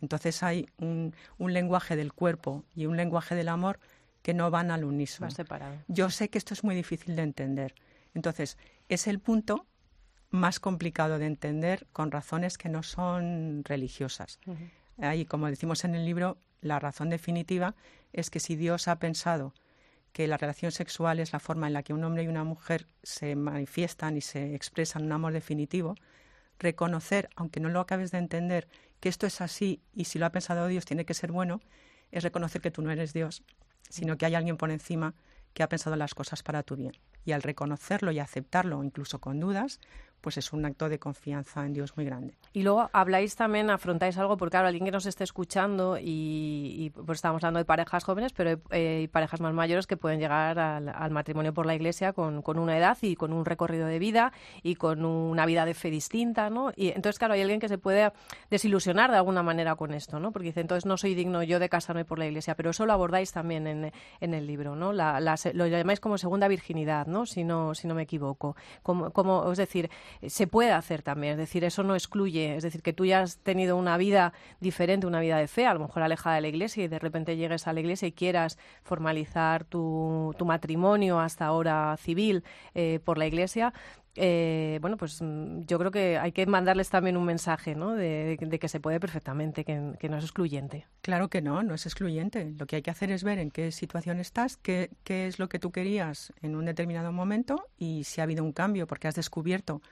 Entonces 0.00 0.42
hay 0.42 0.68
un, 0.78 1.12
lenguaje 1.38 1.96
del 1.96 2.12
cuerpo 2.12 2.64
y 2.74 2.86
un 2.86 2.96
lenguaje 2.96 3.34
del 3.34 3.48
amor 3.48 3.80
que 4.22 4.34
no 4.34 4.50
van 4.50 4.70
al 4.70 4.84
unísono. 4.84 5.28
Yo 5.88 6.10
sé 6.10 6.30
que 6.30 6.38
esto 6.38 6.54
es 6.54 6.64
muy 6.64 6.74
difícil 6.74 7.16
de 7.16 7.22
entender. 7.22 7.74
Entonces, 8.14 8.56
es 8.88 9.06
el 9.06 9.18
punto 9.18 9.66
más 10.34 10.58
complicado 10.58 11.18
de 11.18 11.26
entender 11.26 11.86
con 11.92 12.10
razones 12.10 12.58
que 12.58 12.68
no 12.68 12.82
son 12.82 13.62
religiosas. 13.64 14.40
Ahí, 14.98 15.24
como 15.24 15.46
decimos 15.46 15.84
en 15.84 15.94
el 15.94 16.04
libro, 16.04 16.38
la 16.60 16.80
razón 16.80 17.08
definitiva 17.08 17.74
es 18.12 18.30
que 18.30 18.40
si 18.40 18.56
Dios 18.56 18.88
ha 18.88 18.98
pensado 18.98 19.54
que 20.12 20.26
la 20.26 20.36
relación 20.36 20.72
sexual 20.72 21.20
es 21.20 21.32
la 21.32 21.40
forma 21.40 21.66
en 21.68 21.72
la 21.72 21.82
que 21.82 21.92
un 21.92 22.02
hombre 22.02 22.24
y 22.24 22.28
una 22.28 22.44
mujer 22.44 22.86
se 23.02 23.36
manifiestan 23.36 24.16
y 24.16 24.20
se 24.20 24.54
expresan 24.54 25.04
un 25.04 25.12
amor 25.12 25.32
definitivo, 25.32 25.94
reconocer, 26.58 27.28
aunque 27.36 27.60
no 27.60 27.68
lo 27.68 27.80
acabes 27.80 28.10
de 28.10 28.18
entender, 28.18 28.68
que 29.00 29.08
esto 29.08 29.26
es 29.26 29.40
así 29.40 29.82
y 29.92 30.04
si 30.04 30.18
lo 30.18 30.26
ha 30.26 30.30
pensado 30.30 30.66
Dios 30.66 30.84
tiene 30.84 31.04
que 31.04 31.14
ser 31.14 31.30
bueno, 31.30 31.60
es 32.10 32.22
reconocer 32.22 32.60
que 32.60 32.70
tú 32.70 32.82
no 32.82 32.90
eres 32.90 33.12
Dios, 33.12 33.42
sino 33.88 34.16
que 34.16 34.26
hay 34.26 34.34
alguien 34.34 34.56
por 34.56 34.70
encima 34.70 35.14
que 35.52 35.62
ha 35.62 35.68
pensado 35.68 35.96
las 35.96 36.14
cosas 36.14 36.42
para 36.42 36.62
tu 36.62 36.76
bien. 36.76 36.92
Y 37.24 37.32
al 37.32 37.42
reconocerlo 37.42 38.12
y 38.12 38.18
aceptarlo, 38.18 38.82
incluso 38.82 39.20
con 39.20 39.40
dudas, 39.40 39.80
pues 40.24 40.38
es 40.38 40.54
un 40.54 40.64
acto 40.64 40.88
de 40.88 40.98
confianza 40.98 41.66
en 41.66 41.74
Dios 41.74 41.98
muy 41.98 42.06
grande. 42.06 42.32
Y 42.54 42.62
luego 42.62 42.88
habláis 42.94 43.36
también, 43.36 43.68
afrontáis 43.68 44.16
algo, 44.16 44.38
porque 44.38 44.52
claro, 44.52 44.68
alguien 44.68 44.86
que 44.86 44.90
nos 44.90 45.04
esté 45.04 45.22
escuchando 45.22 45.98
y, 46.00 46.90
pues 46.94 47.18
estamos 47.18 47.44
hablando 47.44 47.58
de 47.58 47.66
parejas 47.66 48.04
jóvenes, 48.04 48.32
pero 48.32 48.58
hay, 48.70 49.06
parejas 49.08 49.42
más 49.42 49.52
mayores 49.52 49.86
que 49.86 49.98
pueden 49.98 50.20
llegar 50.20 50.58
al, 50.58 51.10
matrimonio 51.10 51.52
por 51.52 51.66
la 51.66 51.74
iglesia 51.74 52.14
con, 52.14 52.42
una 52.58 52.78
edad 52.78 52.96
y 53.02 53.16
con 53.16 53.34
un 53.34 53.44
recorrido 53.44 53.86
de 53.86 53.98
vida 53.98 54.32
y 54.62 54.76
con 54.76 55.04
una 55.04 55.44
vida 55.44 55.66
de 55.66 55.74
fe 55.74 55.90
distinta, 55.90 56.48
¿no? 56.48 56.72
Y 56.74 56.88
entonces, 56.88 57.18
claro, 57.18 57.34
hay 57.34 57.42
alguien 57.42 57.60
que 57.60 57.68
se 57.68 57.76
puede 57.76 58.10
desilusionar 58.48 59.10
de 59.10 59.18
alguna 59.18 59.42
manera 59.42 59.76
con 59.76 59.92
esto, 59.92 60.20
¿no? 60.20 60.32
Porque 60.32 60.48
dice, 60.48 60.62
entonces 60.62 60.86
no 60.86 60.96
soy 60.96 61.14
digno 61.14 61.42
yo 61.42 61.58
de 61.58 61.68
casarme 61.68 62.06
por 62.06 62.18
la 62.18 62.24
iglesia, 62.24 62.54
pero 62.54 62.70
eso 62.70 62.86
lo 62.86 62.94
abordáis 62.94 63.30
también 63.30 63.66
en, 63.66 64.34
el 64.34 64.46
libro, 64.46 64.74
¿no? 64.74 64.94
lo 64.94 65.66
llamáis 65.66 66.00
como 66.00 66.16
segunda 66.16 66.48
virginidad, 66.48 67.06
¿no? 67.06 67.13
Si 67.24 67.44
no, 67.44 67.74
si 67.74 67.86
no 67.86 67.94
me 67.94 68.02
equivoco. 68.02 68.56
Como, 68.82 69.10
como, 69.10 69.50
es 69.50 69.58
decir, 69.58 69.90
se 70.26 70.46
puede 70.46 70.72
hacer 70.72 71.02
también. 71.02 71.32
Es 71.34 71.38
decir, 71.38 71.64
eso 71.64 71.82
no 71.82 71.94
excluye. 71.94 72.56
Es 72.56 72.62
decir, 72.62 72.82
que 72.82 72.92
tú 72.92 73.04
ya 73.04 73.20
has 73.20 73.38
tenido 73.38 73.76
una 73.76 73.96
vida 73.96 74.32
diferente, 74.60 75.06
una 75.06 75.20
vida 75.20 75.38
de 75.38 75.48
fe, 75.48 75.66
a 75.66 75.74
lo 75.74 75.80
mejor 75.80 76.02
alejada 76.02 76.36
de 76.36 76.42
la 76.42 76.48
iglesia 76.48 76.84
y 76.84 76.88
de 76.88 76.98
repente 76.98 77.36
llegues 77.36 77.66
a 77.66 77.72
la 77.72 77.80
iglesia 77.80 78.08
y 78.08 78.12
quieras 78.12 78.58
formalizar 78.82 79.64
tu, 79.64 80.34
tu 80.36 80.44
matrimonio 80.44 81.20
hasta 81.20 81.46
ahora 81.46 81.96
civil 81.98 82.44
eh, 82.74 83.00
por 83.04 83.18
la 83.18 83.26
iglesia, 83.26 83.72
eh, 84.16 84.78
bueno, 84.80 84.96
pues 84.96 85.20
mm, 85.20 85.62
yo 85.62 85.78
creo 85.78 85.90
que 85.90 86.18
hay 86.18 86.32
que 86.32 86.46
mandarles 86.46 86.88
también 86.88 87.16
un 87.16 87.24
mensaje, 87.24 87.74
¿no? 87.74 87.94
De, 87.94 88.38
que 88.60 88.68
se 88.68 88.80
puede 88.80 89.00
perfectamente, 89.00 89.64
que, 89.64 89.74
no 89.76 90.16
es 90.18 90.24
excluyente. 90.24 90.86
Claro 91.02 91.28
que 91.28 91.42
no, 91.42 91.62
no 91.62 91.74
es 91.74 91.86
excluyente. 91.86 92.54
Lo 92.58 92.66
que 92.66 92.76
hay 92.76 92.82
que 92.82 92.90
hacer 92.90 93.10
es 93.10 93.24
ver 93.24 93.38
en 93.38 93.50
qué 93.50 93.72
situación 93.72 94.20
estás, 94.20 94.56
qué, 94.56 94.90
qué 95.02 95.26
es 95.26 95.38
lo 95.38 95.48
que 95.48 95.58
tú 95.58 95.72
querías 95.72 96.32
en 96.42 96.54
un 96.54 96.66
determinado 96.66 97.12
momento 97.12 97.68
y 97.76 98.04
si 98.04 98.20
ha 98.20 98.24
habido 98.24 98.44
un 98.44 98.52
cambio 98.52 98.86
porque 98.86 99.08
has 99.08 99.14
descubierto 99.14 99.82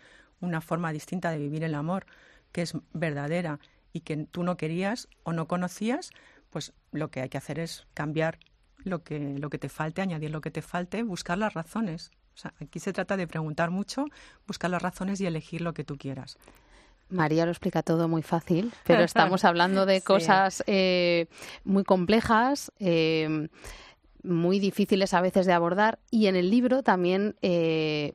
una 0.41 0.61
forma 0.61 0.93
distinta 0.93 1.31
de 1.31 1.39
vivir 1.39 1.65
el 1.65 1.75
amor 1.75 2.07
que 2.53 2.63
es 2.63 2.75
verdadera 2.93 3.59
y 3.93 4.01
que 4.01 4.17
tú 4.31 4.43
no 4.43 4.57
querías 4.57 5.09
o 5.23 5.33
no 5.33 5.49
conocías, 5.49 6.11
pues 6.51 6.73
lo 6.93 7.11
que 7.11 7.23
hay 7.23 7.29
que 7.29 7.39
hacer 7.39 7.59
es 7.59 7.87
cambiar 7.95 8.39
lo 8.79 9.03
que, 9.03 9.37
lo 9.39 9.51
que 9.51 9.59
te 9.59 9.69
falte, 9.69 10.03
añadir 10.03 10.31
lo 10.31 10.41
que 10.41 10.51
te 10.51 10.63
falte, 10.63 11.03
buscar 11.03 11.39
las 11.39 11.55
razones. 11.55 12.11
O 12.35 12.39
sea, 12.39 12.53
aquí 12.61 12.79
se 12.79 12.93
trata 12.93 13.17
de 13.17 13.27
preguntar 13.27 13.71
mucho, 13.71 14.07
buscar 14.47 14.71
las 14.71 14.83
razones 14.83 15.21
y 15.21 15.27
elegir 15.27 15.61
lo 15.61 15.75
que 15.75 15.85
tú 15.85 15.97
quieras. 15.97 16.39
María 17.09 17.45
lo 17.45 17.53
explica 17.53 17.83
todo 17.83 18.09
muy 18.09 18.23
fácil, 18.23 18.73
pero 18.85 19.03
estamos 19.03 19.45
hablando 19.45 19.87
de 19.87 20.01
cosas 20.01 20.65
eh, 20.67 21.27
muy 21.65 21.85
complejas, 21.85 22.73
eh, 22.79 23.49
muy 24.23 24.59
difíciles 24.59 25.15
a 25.15 25.21
veces 25.21 25.47
de 25.47 25.53
abordar 25.53 25.99
y 26.11 26.27
en 26.27 26.37
el 26.37 26.51
libro 26.51 26.83
también 26.83 27.37
eh, 27.43 28.15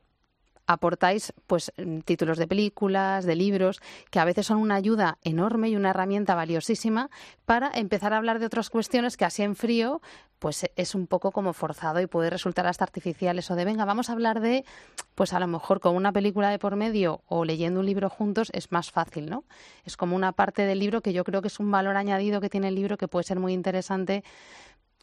aportáis 0.68 1.32
pues 1.48 1.72
mm, 1.76 2.00
títulos 2.00 2.38
de 2.38 2.46
películas, 2.46 3.24
de 3.24 3.34
libros, 3.34 3.80
que 4.10 4.20
a 4.20 4.24
veces 4.24 4.46
son 4.46 4.58
una 4.58 4.76
ayuda 4.76 5.18
enorme 5.24 5.70
y 5.70 5.76
una 5.76 5.90
herramienta 5.90 6.36
valiosísima 6.36 7.10
para 7.46 7.72
empezar 7.74 8.12
a 8.12 8.18
hablar 8.18 8.38
de 8.38 8.46
otras 8.46 8.70
cuestiones 8.70 9.16
que 9.16 9.24
así 9.24 9.42
en 9.42 9.56
frío 9.56 10.00
pues 10.38 10.70
es 10.76 10.94
un 10.94 11.08
poco 11.08 11.32
como 11.32 11.52
forzado 11.52 12.00
y 12.00 12.06
puede 12.06 12.30
resultar 12.30 12.66
hasta 12.66 12.84
artificial 12.84 13.38
eso 13.38 13.56
de 13.56 13.64
venga, 13.64 13.84
vamos 13.84 14.08
a 14.08 14.12
hablar 14.12 14.40
de 14.40 14.64
pues 15.14 15.32
a 15.32 15.40
lo 15.40 15.48
mejor 15.48 15.80
con 15.80 15.96
una 15.96 16.12
película 16.12 16.50
de 16.50 16.58
por 16.60 16.76
medio 16.76 17.22
o 17.26 17.44
leyendo 17.44 17.80
un 17.80 17.86
libro 17.86 18.08
juntos 18.08 18.50
es 18.52 18.70
más 18.70 18.92
fácil, 18.92 19.28
¿no? 19.28 19.44
Es 19.84 19.96
como 19.96 20.14
una 20.14 20.32
parte 20.32 20.62
del 20.62 20.78
libro 20.78 21.00
que 21.00 21.12
yo 21.12 21.24
creo 21.24 21.42
que 21.42 21.48
es 21.48 21.58
un 21.58 21.70
valor 21.70 21.96
añadido 21.96 22.40
que 22.40 22.50
tiene 22.50 22.68
el 22.68 22.76
libro 22.76 22.98
que 22.98 23.08
puede 23.08 23.24
ser 23.24 23.40
muy 23.40 23.52
interesante 23.52 24.22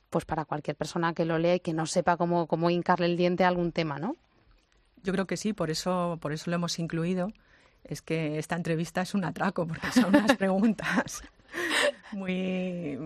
pues 0.10 0.24
para 0.24 0.46
cualquier 0.46 0.78
persona 0.78 1.14
que 1.14 1.26
lo 1.26 1.38
lea 1.40 1.56
y 1.56 1.60
que 1.60 1.74
no 1.74 1.86
sepa 1.86 2.16
cómo, 2.16 2.48
cómo 2.48 2.70
hincarle 2.70 3.08
el 3.08 3.18
diente 3.18 3.44
a 3.44 3.50
algún 3.50 3.72
tema, 3.74 4.00
¿no? 4.00 4.16
Yo 5.06 5.14
creo 5.14 5.28
que 5.28 5.38
sí, 5.38 5.54
por 5.54 5.70
eso, 5.70 6.18
por 6.20 6.34
eso 6.34 6.50
lo 6.50 6.56
hemos 6.56 6.80
incluido. 6.80 7.32
Es 7.84 8.02
que 8.02 8.40
esta 8.40 8.56
entrevista 8.56 9.04
es 9.04 9.14
un 9.14 9.24
atraco, 9.24 9.68
porque 9.68 9.92
son 9.92 10.06
unas 10.06 10.36
preguntas 10.38 11.22
muy, 12.12 12.98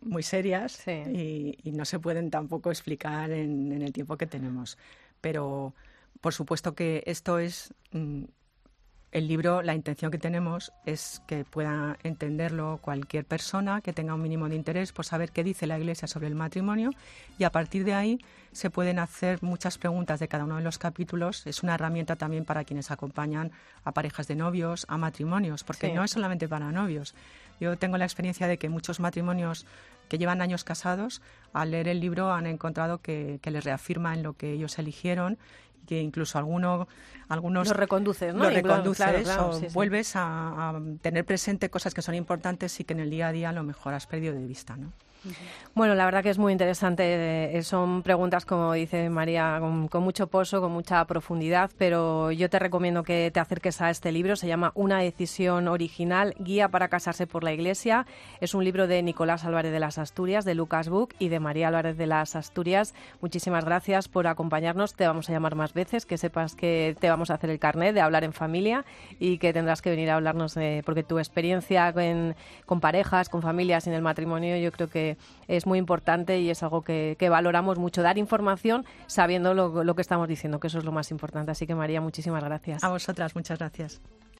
muy 0.00 0.22
serias 0.22 0.86
y, 0.86 1.58
no 1.64 1.84
se 1.84 1.98
pueden 1.98 2.30
tampoco 2.30 2.70
explicar 2.70 3.32
en, 3.32 3.72
en, 3.72 3.82
el 3.82 3.92
tiempo 3.92 4.16
que 4.16 4.26
tenemos. 4.26 4.78
Pero 5.20 5.74
por 6.20 6.32
supuesto 6.32 6.76
que 6.76 7.02
esto 7.06 7.40
es 7.40 7.74
mm, 7.90 8.24
el 9.10 9.26
libro, 9.26 9.62
la 9.62 9.74
intención 9.74 10.10
que 10.10 10.18
tenemos 10.18 10.72
es 10.84 11.22
que 11.26 11.44
pueda 11.44 11.96
entenderlo 12.02 12.78
cualquier 12.82 13.24
persona 13.24 13.80
que 13.80 13.94
tenga 13.94 14.14
un 14.14 14.22
mínimo 14.22 14.48
de 14.48 14.56
interés 14.56 14.92
por 14.92 15.06
saber 15.06 15.30
qué 15.30 15.42
dice 15.42 15.66
la 15.66 15.78
Iglesia 15.78 16.06
sobre 16.06 16.26
el 16.26 16.34
matrimonio 16.34 16.90
y 17.38 17.44
a 17.44 17.50
partir 17.50 17.84
de 17.84 17.94
ahí 17.94 18.18
se 18.52 18.68
pueden 18.70 18.98
hacer 18.98 19.42
muchas 19.42 19.78
preguntas 19.78 20.20
de 20.20 20.28
cada 20.28 20.44
uno 20.44 20.56
de 20.56 20.62
los 20.62 20.78
capítulos. 20.78 21.46
Es 21.46 21.62
una 21.62 21.74
herramienta 21.74 22.16
también 22.16 22.44
para 22.44 22.64
quienes 22.64 22.90
acompañan 22.90 23.50
a 23.84 23.92
parejas 23.92 24.28
de 24.28 24.36
novios, 24.36 24.84
a 24.88 24.98
matrimonios, 24.98 25.64
porque 25.64 25.92
no 25.92 26.04
es 26.04 26.10
solamente 26.10 26.48
para 26.48 26.70
novios. 26.70 27.14
Yo 27.60 27.76
tengo 27.76 27.96
la 27.96 28.04
experiencia 28.04 28.46
de 28.46 28.58
que 28.58 28.68
muchos 28.68 29.00
matrimonios 29.00 29.66
que 30.08 30.18
llevan 30.18 30.40
años 30.40 30.64
casados, 30.64 31.20
al 31.52 31.70
leer 31.70 31.88
el 31.88 32.00
libro 32.00 32.32
han 32.32 32.46
encontrado 32.46 32.98
que, 32.98 33.40
que 33.42 33.50
les 33.50 33.64
reafirma 33.64 34.14
en 34.14 34.22
lo 34.22 34.32
que 34.34 34.52
ellos 34.52 34.78
eligieron 34.78 35.38
que 35.88 36.00
incluso 36.00 36.36
alguno, 36.36 36.86
algunos 37.28 37.66
los 37.66 37.76
reconduces, 37.76 38.34
¿no? 38.34 38.40
Claro, 38.40 38.54
reconduces 38.54 39.06
claro, 39.06 39.22
claro, 39.22 39.48
o 39.48 39.52
sí, 39.54 39.66
sí. 39.68 39.74
vuelves 39.74 40.14
a, 40.16 40.68
a 40.68 40.80
tener 41.00 41.24
presente 41.24 41.70
cosas 41.70 41.94
que 41.94 42.02
son 42.02 42.14
importantes 42.14 42.78
y 42.78 42.84
que 42.84 42.92
en 42.92 43.00
el 43.00 43.10
día 43.10 43.28
a 43.28 43.32
día 43.32 43.48
a 43.48 43.52
lo 43.52 43.62
mejor 43.62 43.94
has 43.94 44.06
perdido 44.06 44.34
de 44.34 44.46
vista, 44.46 44.76
¿no? 44.76 44.92
Bueno, 45.74 45.94
la 45.94 46.04
verdad 46.04 46.22
que 46.22 46.30
es 46.30 46.38
muy 46.38 46.52
interesante. 46.52 47.56
eh, 47.56 47.62
Son 47.62 48.02
preguntas, 48.02 48.44
como 48.44 48.72
dice 48.72 49.10
María, 49.10 49.58
con, 49.60 49.88
con 49.88 50.02
mucho 50.02 50.26
pozo, 50.26 50.60
con 50.60 50.72
mucha 50.72 51.04
profundidad, 51.04 51.70
pero 51.78 52.32
yo 52.32 52.50
te 52.50 52.58
recomiendo 52.58 53.02
que 53.02 53.30
te 53.32 53.38
acerques 53.38 53.80
a 53.80 53.90
este 53.90 54.10
libro. 54.10 54.36
Se 54.36 54.48
llama 54.48 54.72
Una 54.74 54.98
decisión 55.00 55.68
original, 55.68 56.34
Guía 56.38 56.68
para 56.68 56.88
casarse 56.88 57.26
por 57.26 57.44
la 57.44 57.52
Iglesia. 57.52 58.06
Es 58.40 58.54
un 58.54 58.64
libro 58.64 58.86
de 58.86 59.02
Nicolás 59.02 59.44
Álvarez 59.44 59.70
de 59.72 59.80
las 59.80 59.98
Asturias, 59.98 60.44
de 60.44 60.54
Lucas 60.54 60.88
Book 60.88 61.14
y 61.18 61.28
de 61.28 61.38
María 61.40 61.68
Álvarez 61.68 61.96
de 61.96 62.06
las 62.06 62.34
Asturias. 62.34 62.94
Muchísimas 63.20 63.64
gracias 63.64 64.08
por 64.08 64.26
acompañarnos. 64.26 64.94
Te 64.94 65.06
vamos 65.06 65.28
a 65.28 65.32
llamar 65.32 65.54
más 65.54 65.74
veces, 65.74 66.06
que 66.06 66.18
sepas 66.18 66.54
que 66.54 66.96
te 66.98 67.08
vamos 67.08 67.30
a 67.30 67.34
hacer 67.34 67.50
el 67.50 67.58
carnet 67.58 67.94
de 67.94 68.00
hablar 68.00 68.24
en 68.24 68.32
familia 68.32 68.84
y 69.20 69.38
que 69.38 69.52
tendrás 69.52 69.82
que 69.82 69.90
venir 69.90 70.10
a 70.10 70.16
hablarnos 70.16 70.54
de, 70.54 70.82
porque 70.84 71.02
tu 71.02 71.18
experiencia 71.18 71.92
con, 71.92 72.34
con 72.66 72.80
parejas, 72.80 73.28
con 73.28 73.42
familias 73.42 73.86
en 73.86 73.92
el 73.92 74.02
matrimonio, 74.02 74.56
yo 74.56 74.72
creo 74.72 74.88
es 75.46 75.66
muy 75.66 75.78
importante 75.78 76.40
y 76.40 76.50
es 76.50 76.62
algo 76.62 76.82
que, 76.82 77.16
que 77.18 77.28
valoramos 77.28 77.78
mucho, 77.78 78.02
dar 78.02 78.18
información 78.18 78.84
sabiendo 79.06 79.54
lo, 79.54 79.84
lo 79.84 79.94
que 79.94 80.02
estamos 80.02 80.28
diciendo, 80.28 80.60
que 80.60 80.66
eso 80.66 80.78
es 80.78 80.84
lo 80.84 80.92
más 80.92 81.10
importante. 81.10 81.52
Así 81.52 81.66
que 81.66 81.74
María, 81.74 82.00
muchísimas 82.00 82.44
gracias. 82.44 82.84
A 82.84 82.88
vosotras, 82.88 83.34
muchas 83.34 83.58
gracias. 83.58 84.00